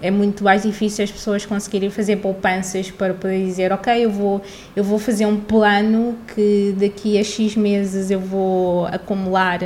[0.00, 4.42] é muito mais difícil as pessoas conseguirem fazer poupanças para poder dizer ok eu vou
[4.74, 9.60] eu vou fazer um plano que daqui a x meses eu vou acumular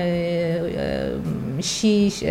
[1.60, 2.22] x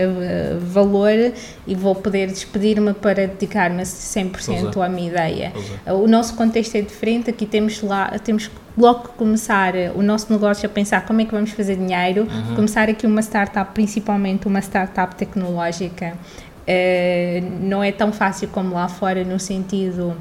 [0.59, 1.33] valor
[1.67, 5.53] e vou poder despedir-me para dedicar-me 100% à minha ideia.
[5.85, 10.69] O nosso contexto é diferente, aqui temos lá, temos logo começar o nosso negócio a
[10.69, 12.55] pensar como é que vamos fazer dinheiro, uhum.
[12.55, 18.87] começar aqui uma startup, principalmente uma startup tecnológica, uh, não é tão fácil como lá
[18.87, 20.17] fora no sentido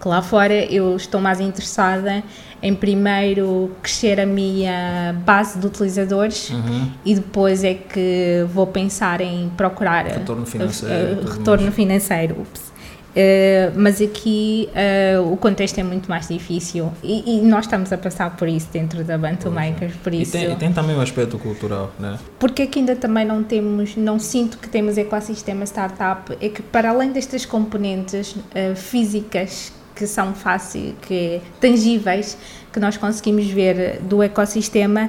[0.00, 2.22] que lá fora eu estou mais interessada
[2.62, 6.90] em primeiro crescer a minha base de utilizadores uhum.
[7.04, 11.20] e depois é que vou pensar em procurar retorno financeiro.
[11.20, 12.40] Uh, retorno financeiro.
[12.40, 12.76] Ups.
[13.16, 17.96] Uh, mas aqui uh, o contexto é muito mais difícil e, e, nós estamos a
[17.96, 20.36] passar por isso dentro da Bantu Makers, por isso...
[20.36, 22.18] E tem, e tem, também o aspecto cultural, né?
[22.38, 26.90] Porque aqui ainda também não temos, não sinto que temos ecossistema startup, é que para
[26.90, 32.36] além destas componentes uh, físicas que são fáceis, que tangíveis,
[32.72, 35.08] que nós conseguimos ver do ecossistema,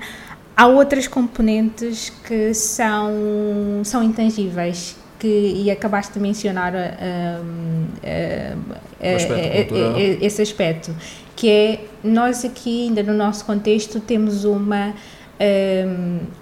[0.55, 3.11] há outras componentes que são,
[3.83, 4.95] são intangíveis.
[5.19, 7.87] Que, e acabaste de mencionar um,
[9.15, 9.73] aspecto
[10.21, 10.95] esse aspecto,
[11.35, 14.93] que é nós aqui, ainda no nosso contexto, temos uma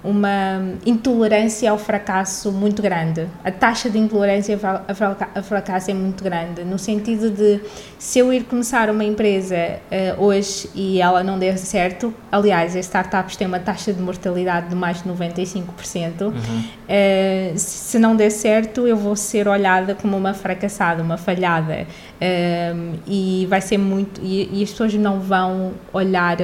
[0.03, 3.27] uma intolerância ao fracasso muito grande.
[3.43, 7.59] A taxa de intolerância ao fracasso é muito grande, no sentido de
[7.99, 12.85] se eu ir começar uma empresa uh, hoje e ela não der certo, aliás, as
[12.85, 16.31] startups têm uma taxa de mortalidade de mais de 95%, uhum.
[16.31, 21.87] uh, se não der certo, eu vou ser olhada como uma fracassada, uma falhada.
[23.07, 24.21] e vai ser muito.
[24.23, 26.37] E, e, as pessoas não vão olhar.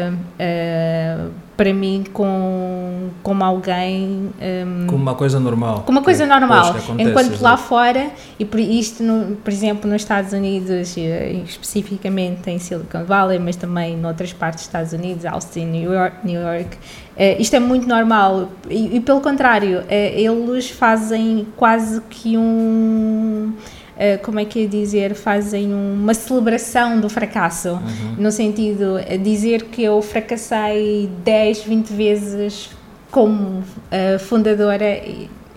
[1.62, 4.32] Para mim com, como alguém.
[4.41, 5.84] Um, como uma coisa normal.
[5.86, 6.76] Como uma coisa normal.
[6.97, 12.58] Enquanto lá fora, e por isto, no, por exemplo, nos Estados Unidos, eh, especificamente em
[12.58, 16.78] Silicon Valley, mas também em outras partes dos Estados Unidos, Austin, New York, New York
[17.15, 18.50] uh, isto é muito normal.
[18.67, 23.54] E, e pelo contrário, uh, eles fazem quase que um
[24.23, 28.15] como é que é dizer, fazem uma celebração do fracasso, uhum.
[28.17, 32.69] no sentido de dizer que eu fracassei 10, 20 vezes
[33.12, 34.86] como uh, fundadora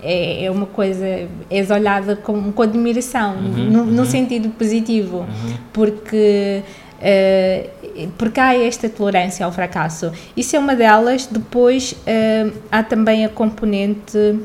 [0.04, 4.04] é, é uma coisa, és olhada com, com admiração, uhum, no, no uhum.
[4.04, 5.54] sentido positivo, uhum.
[5.72, 6.62] porque,
[7.00, 10.12] uh, porque há esta tolerância ao fracasso.
[10.36, 11.26] Isso é uma delas.
[11.26, 14.42] Depois uh, há também a componente uh,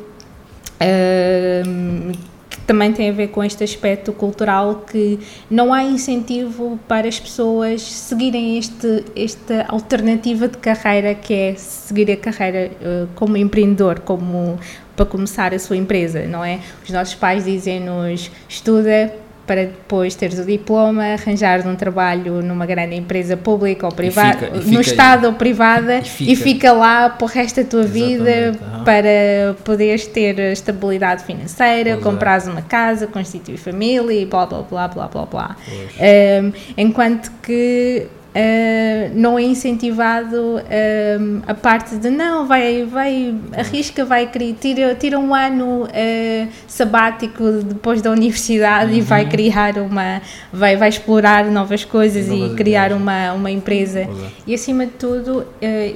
[2.69, 7.82] também tem a ver com este aspecto cultural que não há incentivo para as pessoas
[7.82, 14.59] seguirem este, esta alternativa de carreira que é seguir a carreira uh, como empreendedor, como
[14.95, 16.59] para começar a sua empresa, não é?
[16.84, 19.15] Os nossos pais dizem-nos estuda
[19.50, 24.80] para depois teres o diploma, arranjar um trabalho numa grande empresa pública ou privada, no
[24.80, 26.32] Estado ou privada, e fica.
[26.32, 28.18] e fica, lá para o resto da tua Exatamente.
[28.20, 32.52] vida para poderes ter estabilidade financeira, pois comprares é.
[32.52, 35.56] uma casa, constituir família e blá blá blá blá blá blá.
[36.00, 44.05] Um, enquanto que Uh, não é incentivado uh, a parte de não, vai, vai arrisca,
[44.05, 48.97] vai tira, tira um ano uh, sabático depois da universidade uhum.
[48.99, 49.30] e vai uhum.
[49.30, 50.21] criar uma,
[50.53, 54.01] vai, vai explorar novas coisas novas e criar uma, uma empresa.
[54.01, 54.07] É.
[54.45, 55.43] E acima de tudo,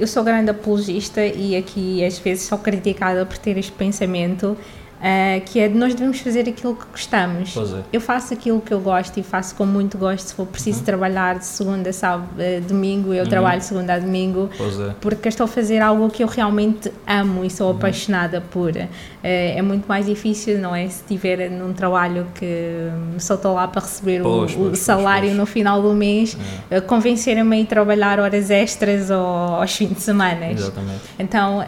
[0.00, 4.56] eu sou grande apologista e aqui às vezes sou criticada por ter este pensamento
[5.04, 7.54] Uh, que é de nós devemos fazer aquilo que gostamos.
[7.54, 7.82] É.
[7.92, 10.28] Eu faço aquilo que eu gosto e faço com muito gosto.
[10.28, 10.84] Se for preciso uhum.
[10.86, 13.28] trabalhar de segunda a sábado, uh, domingo, eu uhum.
[13.28, 14.94] trabalho segunda a domingo, é.
[15.02, 17.76] porque estou a fazer algo que eu realmente amo e sou uhum.
[17.76, 18.70] apaixonada por.
[18.70, 18.86] Uh,
[19.22, 20.88] é muito mais difícil, não é?
[20.88, 22.88] Se estiver num trabalho que
[23.18, 26.34] só estou lá para receber pois, o, pois, o, salário pois, no final do mês,
[26.70, 26.80] é.
[26.80, 30.50] convencerem-me a ir trabalhar horas extras ou aos fins de semana.
[30.50, 31.02] Exatamente.
[31.18, 31.62] Então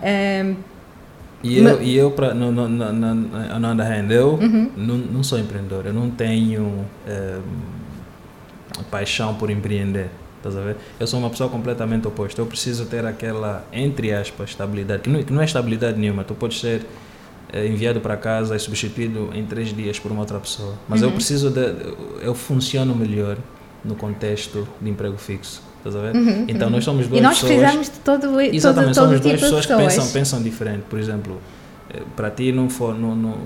[1.47, 4.71] e eu, e eu pra, no, no, no, no, other hand, eu uhum.
[4.77, 7.39] não, não sou empreendedor, eu não tenho é,
[8.91, 10.09] paixão por empreender.
[10.37, 10.77] Estás a ver?
[11.01, 12.41] Eu sou uma pessoa completamente oposta.
[12.41, 16.23] Eu preciso ter aquela, entre aspas, estabilidade, que não, que não é estabilidade nenhuma.
[16.23, 16.87] Tu podes ser
[17.53, 20.75] é, enviado para casa e substituído em três dias por uma outra pessoa.
[20.89, 21.09] Mas uhum.
[21.09, 21.95] eu preciso de.
[22.23, 23.37] Eu funciono melhor
[23.85, 25.63] no contexto de emprego fixo.
[25.87, 26.17] Estás a ver?
[26.17, 26.75] Uhum, então uhum.
[26.75, 27.21] nós somos duas pessoas.
[27.21, 30.43] E nós precisamos de todo Exatamente, todo, somos todo duas tipo pessoas, que pensam, pensam
[30.43, 30.83] diferente.
[30.89, 31.41] Por exemplo,
[31.91, 33.37] eh, para ti não for no, no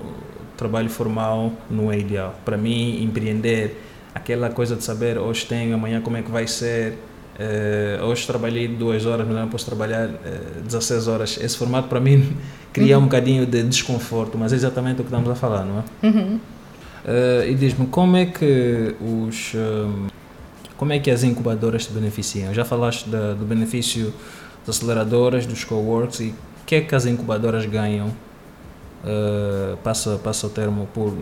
[0.56, 2.34] trabalho formal não é ideal.
[2.44, 3.76] Para mim empreender
[4.14, 6.98] aquela coisa de saber hoje tenho, amanhã como é que vai ser.
[7.40, 11.38] Uh, hoje trabalhei duas horas, mas não posso trabalhar uh, eh, 16 horas.
[11.40, 12.36] Esse formato para mim
[12.70, 13.04] cria uhum.
[13.04, 16.06] um bocadinho de desconforto, mas é exatamente o que estamos a falar, não é?
[16.06, 16.34] Uhum.
[17.02, 20.08] Uh, e diz-me como é que os um,
[20.80, 22.54] como é que as incubadoras te beneficiam?
[22.54, 24.14] Já falaste do benefício
[24.66, 28.06] das aceleradoras, dos coworks e o que é que as incubadoras ganham?
[29.04, 31.14] Uh, passa, passa o termo por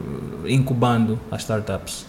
[0.47, 2.07] incubando as startups.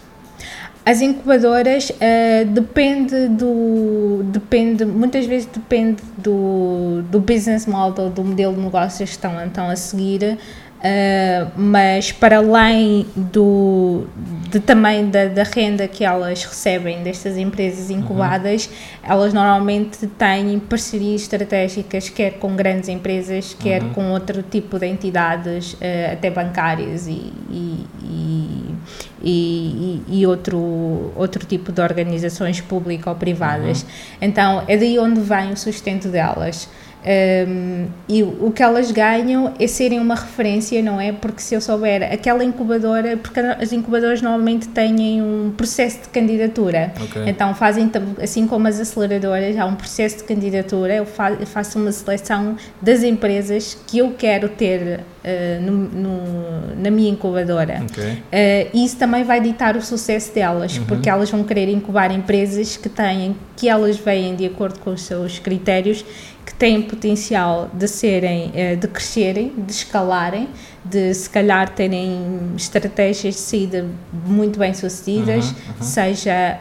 [0.86, 8.54] As incubadoras uh, depende do depende muitas vezes depende do, do business model do modelo
[8.54, 10.38] de negócios que estão então a seguir
[10.80, 14.08] Uh, mas para além do
[14.50, 19.12] de também da, da, renda que elas recebem destas empresas incubadas, uhum.
[19.12, 23.94] elas normalmente têm parcerias estratégicas, quer com grandes empresas, quer uhum.
[23.94, 28.76] com outro tipo de entidades, uh, até bancárias e, e, e,
[29.22, 33.82] e, e outro, outro tipo de organizações públicas ou privadas.
[33.82, 33.90] Uhum.
[34.22, 36.70] Então é daí onde vem o sustento delas.
[37.02, 41.14] Um, e o que elas ganham é serem uma referência, não é?
[41.14, 46.92] Porque se eu souber aquela incubadora, porque as incubadoras normalmente têm um processo de candidatura,
[47.02, 47.24] okay.
[47.28, 47.90] então fazem,
[48.22, 50.96] assim como as aceleradoras, há um processo de candidatura.
[50.96, 57.10] Eu, faço uma seleção das empresas que eu quero ter uh, no, no, na minha
[57.10, 57.82] incubadora.
[57.92, 58.14] Okay.
[58.14, 60.86] Uh, isso também vai ditar o sucesso delas, uhum.
[60.86, 65.02] porque elas vão querer incubar empresas que têm, que elas veem de acordo com os
[65.02, 66.04] seus critérios
[66.50, 70.50] que têm potencial de serem, eh, de crescerem, de escalarem,
[70.84, 73.86] de se calhar terem estratégias de saída
[74.26, 75.82] muito bem sucedidas, uhum, uhum.
[75.84, 76.60] seja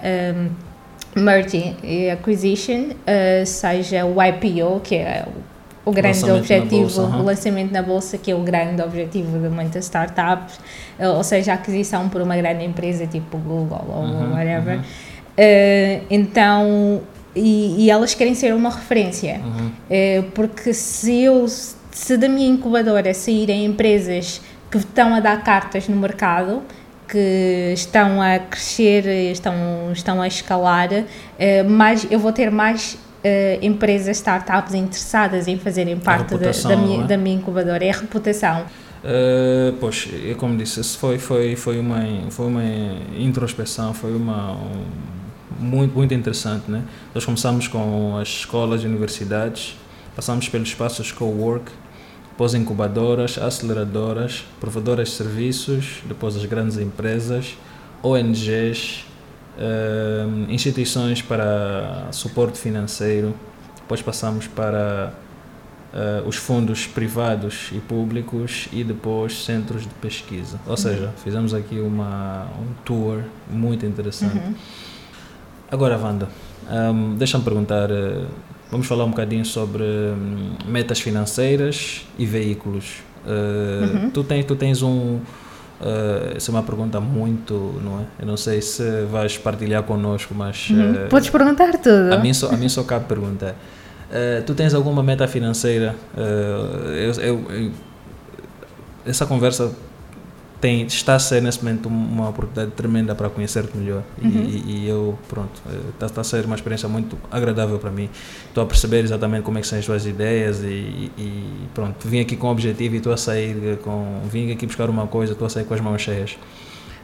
[1.16, 5.26] um, merging e acquisition, uh, seja o IPO, que é
[5.86, 7.20] o grande lançamento objetivo, bolsa, uhum.
[7.20, 10.56] o lançamento na bolsa, que é o grande objetivo de muitas startups,
[10.98, 14.80] uh, ou seja, a aquisição por uma grande empresa tipo Google ou uhum, whatever.
[14.80, 17.00] Uh, então,
[17.34, 19.40] e, e, elas querem ser uma referência.
[19.44, 19.70] Uhum.
[19.88, 21.46] É, porque se eu,
[21.90, 26.62] se da minha incubadora saírem empresas que estão a dar cartas no mercado,
[27.08, 29.54] que estão a crescer, estão,
[29.92, 31.04] estão a escalar,
[31.38, 36.76] é, mais, eu vou ter mais Uh, empresas, startups interessadas em fazerem parte da, da,
[36.76, 37.04] minha, é?
[37.04, 38.64] da minha incubadora, é a reputação.
[39.02, 42.00] Uh, pois, como disse, foi, foi, foi, uma,
[42.30, 42.62] foi uma
[43.18, 44.84] introspeção, foi uma, um,
[45.58, 46.70] muito, muito interessante.
[46.70, 46.82] Né?
[47.14, 49.76] Nós começamos com as escolas e universidades,
[50.14, 51.70] passamos pelos espaços co-work,
[52.30, 57.56] depois incubadoras, aceleradoras, provedoras de serviços, depois as grandes empresas,
[58.02, 59.04] ONGs,
[59.58, 63.34] eh, instituições para suporte financeiro,
[63.80, 65.12] depois passamos para
[65.92, 70.60] uh, os fundos privados e públicos e depois centros de pesquisa.
[70.66, 71.12] Ou seja, uhum.
[71.24, 74.36] fizemos aqui uma, um tour muito interessante.
[74.36, 74.54] Uhum.
[75.70, 76.28] Agora, Wanda,
[76.70, 78.26] um, deixa-me perguntar, uh,
[78.70, 83.02] vamos falar um bocadinho sobre um, metas financeiras e veículos.
[83.24, 84.10] Uh, uhum.
[84.10, 85.20] tu, tens, tu tens um.
[85.80, 88.04] Uh, essa é uma pergunta muito, não é?
[88.20, 90.70] Eu não sei se vais partilhar connosco, mas.
[90.70, 91.04] Uhum.
[91.04, 92.12] Uh, Podes perguntar tudo.
[92.12, 93.50] A mim só, a mim só cabe perguntar.
[93.50, 95.94] Uh, tu tens alguma meta financeira?
[96.16, 97.72] Eu, eu, eu,
[99.04, 99.70] essa conversa
[100.60, 104.30] tem, está a ser nesse momento uma oportunidade tremenda para conhecer-te melhor uhum.
[104.30, 108.08] e, e, eu pronto está, está, a ser uma experiência muito agradável para mim
[108.48, 111.44] estou a perceber exatamente como é que são as tuas ideias e, e
[111.74, 115.06] pronto vim aqui com o objetivo e estou a sair com vim aqui buscar uma
[115.06, 116.36] coisa estou a sair com as mãos cheias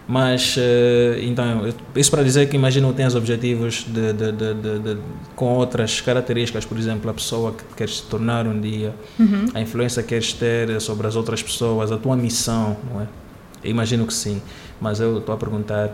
[0.06, 0.60] mas uh,
[1.22, 4.98] então isso para dizer que imagina que tens objetivos de, de, de, de,
[5.34, 9.46] com outras características por exemplo a pessoa que queres se tornar um dia uhum.
[9.54, 13.06] a influência que queres ter sobre as outras pessoas a tua missão não é
[13.64, 14.40] eu imagino que sim,
[14.80, 15.90] mas eu estou a perguntar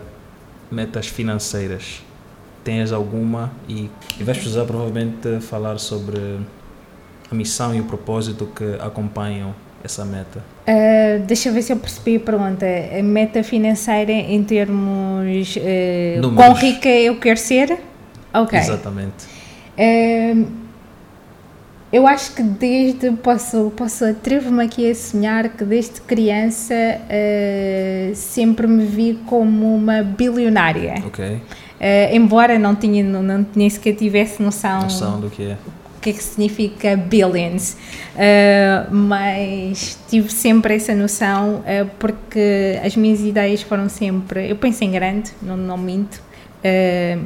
[0.69, 2.03] metas financeiras.
[2.63, 3.51] Tens alguma?
[3.67, 6.39] E, e vais precisar provavelmente falar sobre
[7.31, 10.43] a missão e o propósito que acompanham essa meta?
[10.67, 12.65] Uh, deixa eu ver se eu percebi a pergunta.
[12.65, 17.79] A meta financeira em termos uh, quão rica eu quero ser?
[18.33, 18.59] Ok.
[18.59, 19.25] Exatamente.
[19.77, 20.60] Uh,
[21.91, 28.65] eu acho que desde, posso, posso atrevo-me aqui a sonhar que desde criança uh, sempre
[28.65, 31.03] me vi como uma bilionária.
[31.05, 31.25] Ok.
[31.35, 31.41] Uh,
[32.13, 35.57] embora não tinha, não, não, nem sequer tivesse noção, noção do que é.
[35.97, 37.73] O que é que significa billions,
[38.15, 41.61] uh, mas tive sempre essa noção
[41.99, 44.49] porque as minhas ideias foram sempre.
[44.49, 46.19] Eu penso em grande, não, não minto,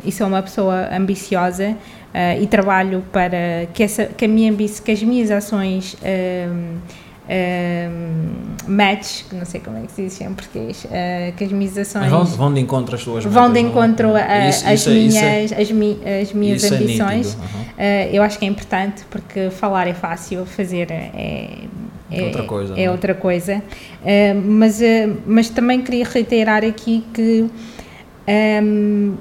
[0.03, 1.77] e sou uma pessoa ambiciosa,
[2.15, 6.77] uh, e trabalho para que, essa, que, a minha, que as minhas ações um,
[7.27, 11.51] um, match, que não sei como é que se diz em português, uh, que as
[11.51, 14.89] minhas ações vão, vão de encontro às suas vão de encontro a, isso, às, isso,
[14.89, 15.13] minhas,
[15.45, 17.35] isso é, as, mi, as minhas é ambições.
[17.35, 18.11] É uhum.
[18.11, 21.65] uh, eu acho que é importante porque falar é fácil, fazer é,
[22.09, 22.79] é outra coisa.
[22.79, 23.57] É, é outra coisa.
[23.57, 24.79] Uh, mas,
[25.25, 27.49] mas também queria reiterar aqui que
[28.63, 29.15] um,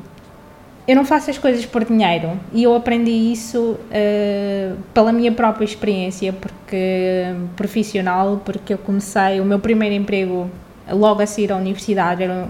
[0.87, 5.65] eu não faço as coisas por dinheiro e eu aprendi isso uh, pela minha própria
[5.65, 10.51] experiência, porque profissional, porque eu comecei o meu primeiro emprego
[10.91, 12.49] logo a sair à universidade, eu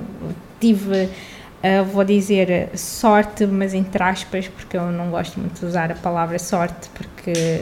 [0.58, 5.92] tive, uh, vou dizer sorte, mas entre aspas, porque eu não gosto muito de usar
[5.92, 7.60] a palavra sorte, porque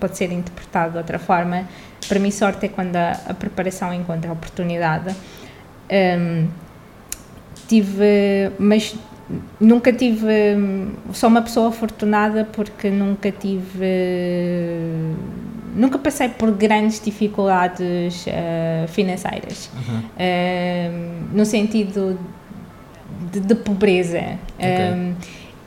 [0.00, 1.68] pode ser interpretado de outra forma.
[2.08, 5.10] Para mim, sorte é quando a, a preparação encontra a oportunidade.
[5.10, 5.14] Um,
[5.90, 6.48] ehm,
[7.68, 8.96] tive, mas
[9.60, 10.26] nunca tive.
[11.12, 13.86] Sou uma pessoa afortunada porque nunca tive.
[15.74, 19.98] Nunca passei por grandes dificuldades uh, financeiras, uhum.
[19.98, 22.18] uh, no sentido
[23.30, 24.38] de, de pobreza.
[24.56, 24.92] Okay.
[24.92, 25.14] Um,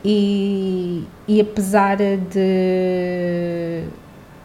[0.04, 3.86] e, e apesar de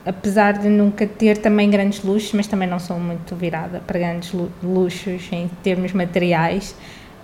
[0.04, 4.32] apesar de nunca ter também grandes luxos, mas também não sou muito virada para grandes
[4.62, 6.76] luxos em termos materiais,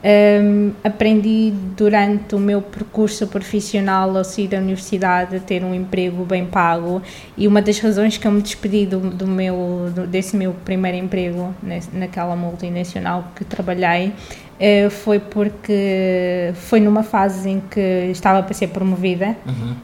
[0.04, 6.24] um, aprendi durante o meu percurso profissional ao sair da universidade a ter um emprego
[6.24, 7.00] bem pago
[7.36, 10.98] e uma das razões que eu me despedi do, do meu, do, desse meu primeiro
[10.98, 11.54] emprego
[11.92, 18.68] naquela multinacional que trabalhei uh, foi porque foi numa fase em que estava para ser
[18.68, 19.76] promovida uhum.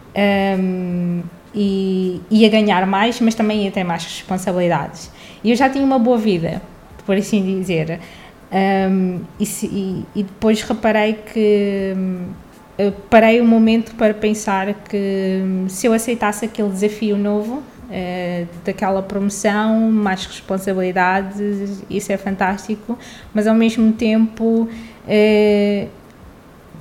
[0.59, 1.23] um,
[1.55, 5.11] e ia ganhar mais, mas também ia ter mais responsabilidades.
[5.43, 6.61] E eu já tinha uma boa vida,
[7.07, 8.01] por assim dizer.
[8.51, 15.69] Um, e, e, e, depois reparei que um, parei um momento para pensar que um,
[15.69, 22.99] se eu aceitasse aquele desafio novo uh, daquela promoção, mais responsabilidades, isso é fantástico,
[23.35, 25.89] mas ao mesmo tempo uh,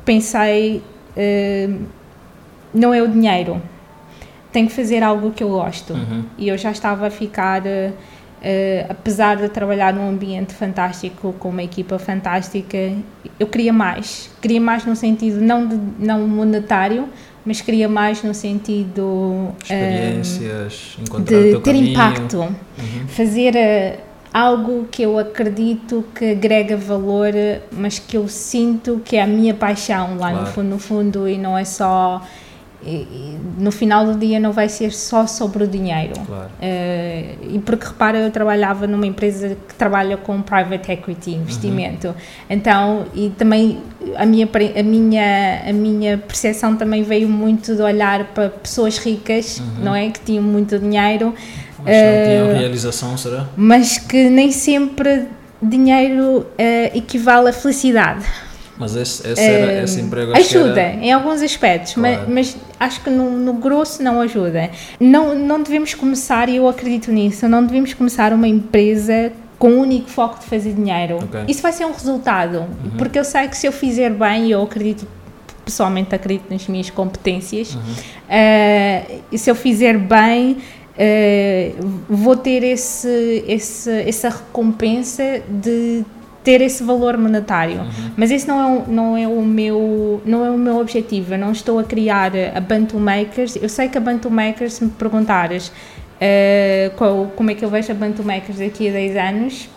[0.05, 0.81] pensei
[1.17, 1.85] uh,
[2.73, 3.61] não é o dinheiro,
[4.53, 6.23] tenho que fazer algo que eu gosto uhum.
[6.37, 7.61] e eu já estava a ficar
[8.37, 12.77] Uh, apesar de trabalhar num ambiente fantástico, com uma equipa fantástica,
[13.39, 14.29] eu queria mais.
[14.39, 17.09] Queria mais no sentido não, de, não monetário,
[17.43, 21.91] mas queria mais no sentido experiências, um, de ter caminho.
[21.91, 23.07] impacto, uhum.
[23.07, 27.31] fazer uh, algo que eu acredito que agrega valor,
[27.71, 30.41] mas que eu sinto que é a minha paixão lá claro.
[30.41, 32.21] no fundo, no fundo e não é só
[32.83, 36.13] e, no final do dia não vai ser só sobre o dinheiro.
[36.25, 36.49] Claro.
[36.61, 42.09] Uh, e porque repara, eu trabalhava numa empresa que trabalha com private equity, investimento.
[42.09, 42.13] Uhum.
[42.49, 43.79] Então, e também
[44.15, 44.47] a minha,
[44.77, 49.83] a, minha, a minha percepção também veio muito de olhar para pessoas ricas, uhum.
[49.83, 50.09] não é?
[50.09, 51.33] Que tinham muito dinheiro.
[51.83, 53.47] Mas não tinham uh, realização, será?
[53.55, 55.25] Mas que nem sempre
[55.61, 56.45] dinheiro uh,
[56.97, 58.25] equivale a felicidade.
[58.79, 61.03] Mas esse, esse, era, um, esse emprego ajuda era...
[61.03, 62.25] em alguns aspectos, claro.
[62.27, 64.69] mas, mas, acho que no, no, grosso não ajuda.
[64.99, 69.81] Não, não devemos começar, e eu acredito nisso, não devemos começar uma empresa com o
[69.81, 71.17] único foco de fazer dinheiro.
[71.23, 71.45] Okay.
[71.47, 72.91] Isso vai ser um resultado, uhum.
[72.97, 75.07] porque eu sei que se eu fizer bem, e eu acredito
[75.65, 77.81] pessoalmente acredito nas minhas competências, uhum.
[77.81, 80.57] uh, e se eu fizer bem,
[80.97, 86.05] uh, vou ter esse, esse, essa recompensa de
[86.47, 87.81] ter esse valor monetário.
[87.81, 88.11] Uhum.
[88.15, 91.33] Mas esse não é, o, não, é o meu, não é o meu objetivo.
[91.33, 93.57] Eu não estou a criar a Bantu Makers.
[93.57, 97.69] Eu sei que a Bantu Makers, se me perguntares uh, qual, como é que eu
[97.69, 99.69] vejo a Bantu Makers daqui a 10 anos,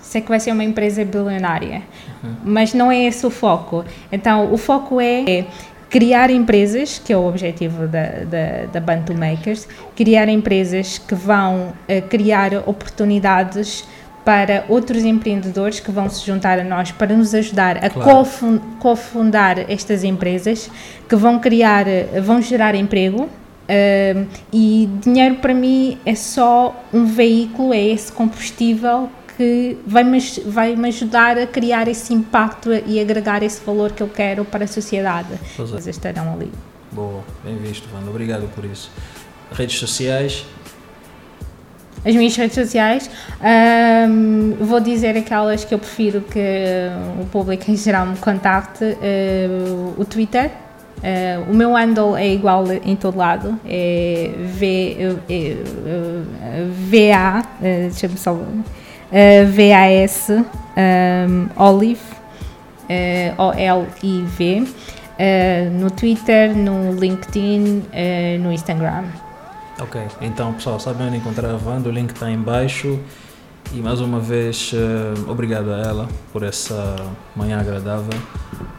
[0.00, 1.82] sei que vai ser uma empresa bilionária.
[2.22, 2.36] Uhum.
[2.44, 3.84] Mas não é esse o foco.
[4.12, 5.46] Então, o foco é
[5.90, 9.66] criar empresas, que é o objetivo da, da, da Bantu Makers,
[9.96, 13.84] criar empresas que vão uh, criar oportunidades
[14.24, 18.26] para outros empreendedores que vão se juntar a nós para nos ajudar a claro.
[18.78, 20.70] cofundar estas empresas
[21.08, 21.86] que vão criar,
[22.22, 29.10] vão gerar emprego uh, e dinheiro para mim é só um veículo, é esse combustível
[29.36, 34.02] que vai me, vai me ajudar a criar esse impacto e agregar esse valor que
[34.02, 35.30] eu quero para a sociedade.
[35.56, 35.90] Pois é.
[35.90, 36.52] estarão ali.
[36.90, 38.10] Boa, bem visto, Wanda.
[38.10, 38.90] Obrigado por isso.
[39.50, 40.44] Redes sociais,
[42.04, 43.10] as minhas redes sociais.
[43.40, 46.40] Um, vou dizer aquelas que eu prefiro que
[47.20, 48.84] o público em geral me contacte.
[48.84, 50.50] Uh, o Twitter.
[50.98, 53.58] Uh, o meu handle é igual em todo lado.
[53.66, 55.56] É v, é,
[56.90, 58.34] VA, uh, deixa-me só.
[59.12, 62.00] VAS um, Olive.
[63.38, 64.66] O-L-I-V.
[65.72, 67.84] no Twitter, no LinkedIn,
[68.40, 69.04] no Instagram.
[69.80, 73.00] Ok, então pessoal, sabem onde encontrar a Wanda, o link está em baixo.
[73.72, 76.94] E mais uma vez, uh, obrigado a ela por essa
[77.34, 78.18] manhã agradável.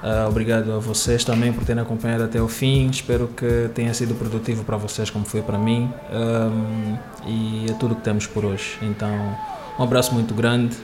[0.04, 2.90] Uh, obrigado a vocês também por terem acompanhado até o fim.
[2.90, 5.92] Espero que tenha sido produtivo para vocês, como foi para mim.
[6.12, 8.78] Um, e é tudo que temos por hoje.
[8.84, 9.36] Então,
[9.80, 10.78] um abraço muito grande.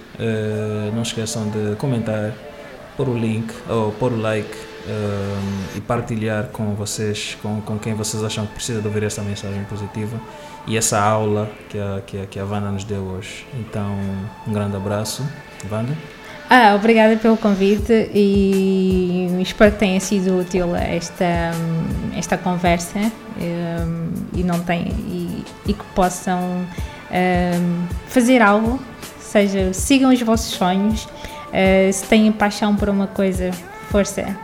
[0.96, 2.34] Não esqueçam de comentar,
[2.98, 4.58] pôr o link ou pôr o like
[5.76, 9.64] e partilhar com vocês, com, com quem vocês acham que precisa de ouvir essa mensagem
[9.66, 10.20] positiva
[10.68, 13.46] e essa aula que a, que a, que a nos deu hoje.
[13.54, 13.96] Então,
[14.48, 15.24] um grande abraço.
[15.72, 15.96] Wanda?
[16.50, 21.52] Ah, obrigada pelo convite e espero que tenha sido útil esta,
[22.18, 23.00] esta conversa
[24.34, 26.40] e, não tem, e, e que possam
[27.12, 28.80] um, fazer algo,
[29.20, 33.52] seja, sigam os vossos sonhos, uh, se têm paixão por uma coisa,
[33.92, 34.36] força,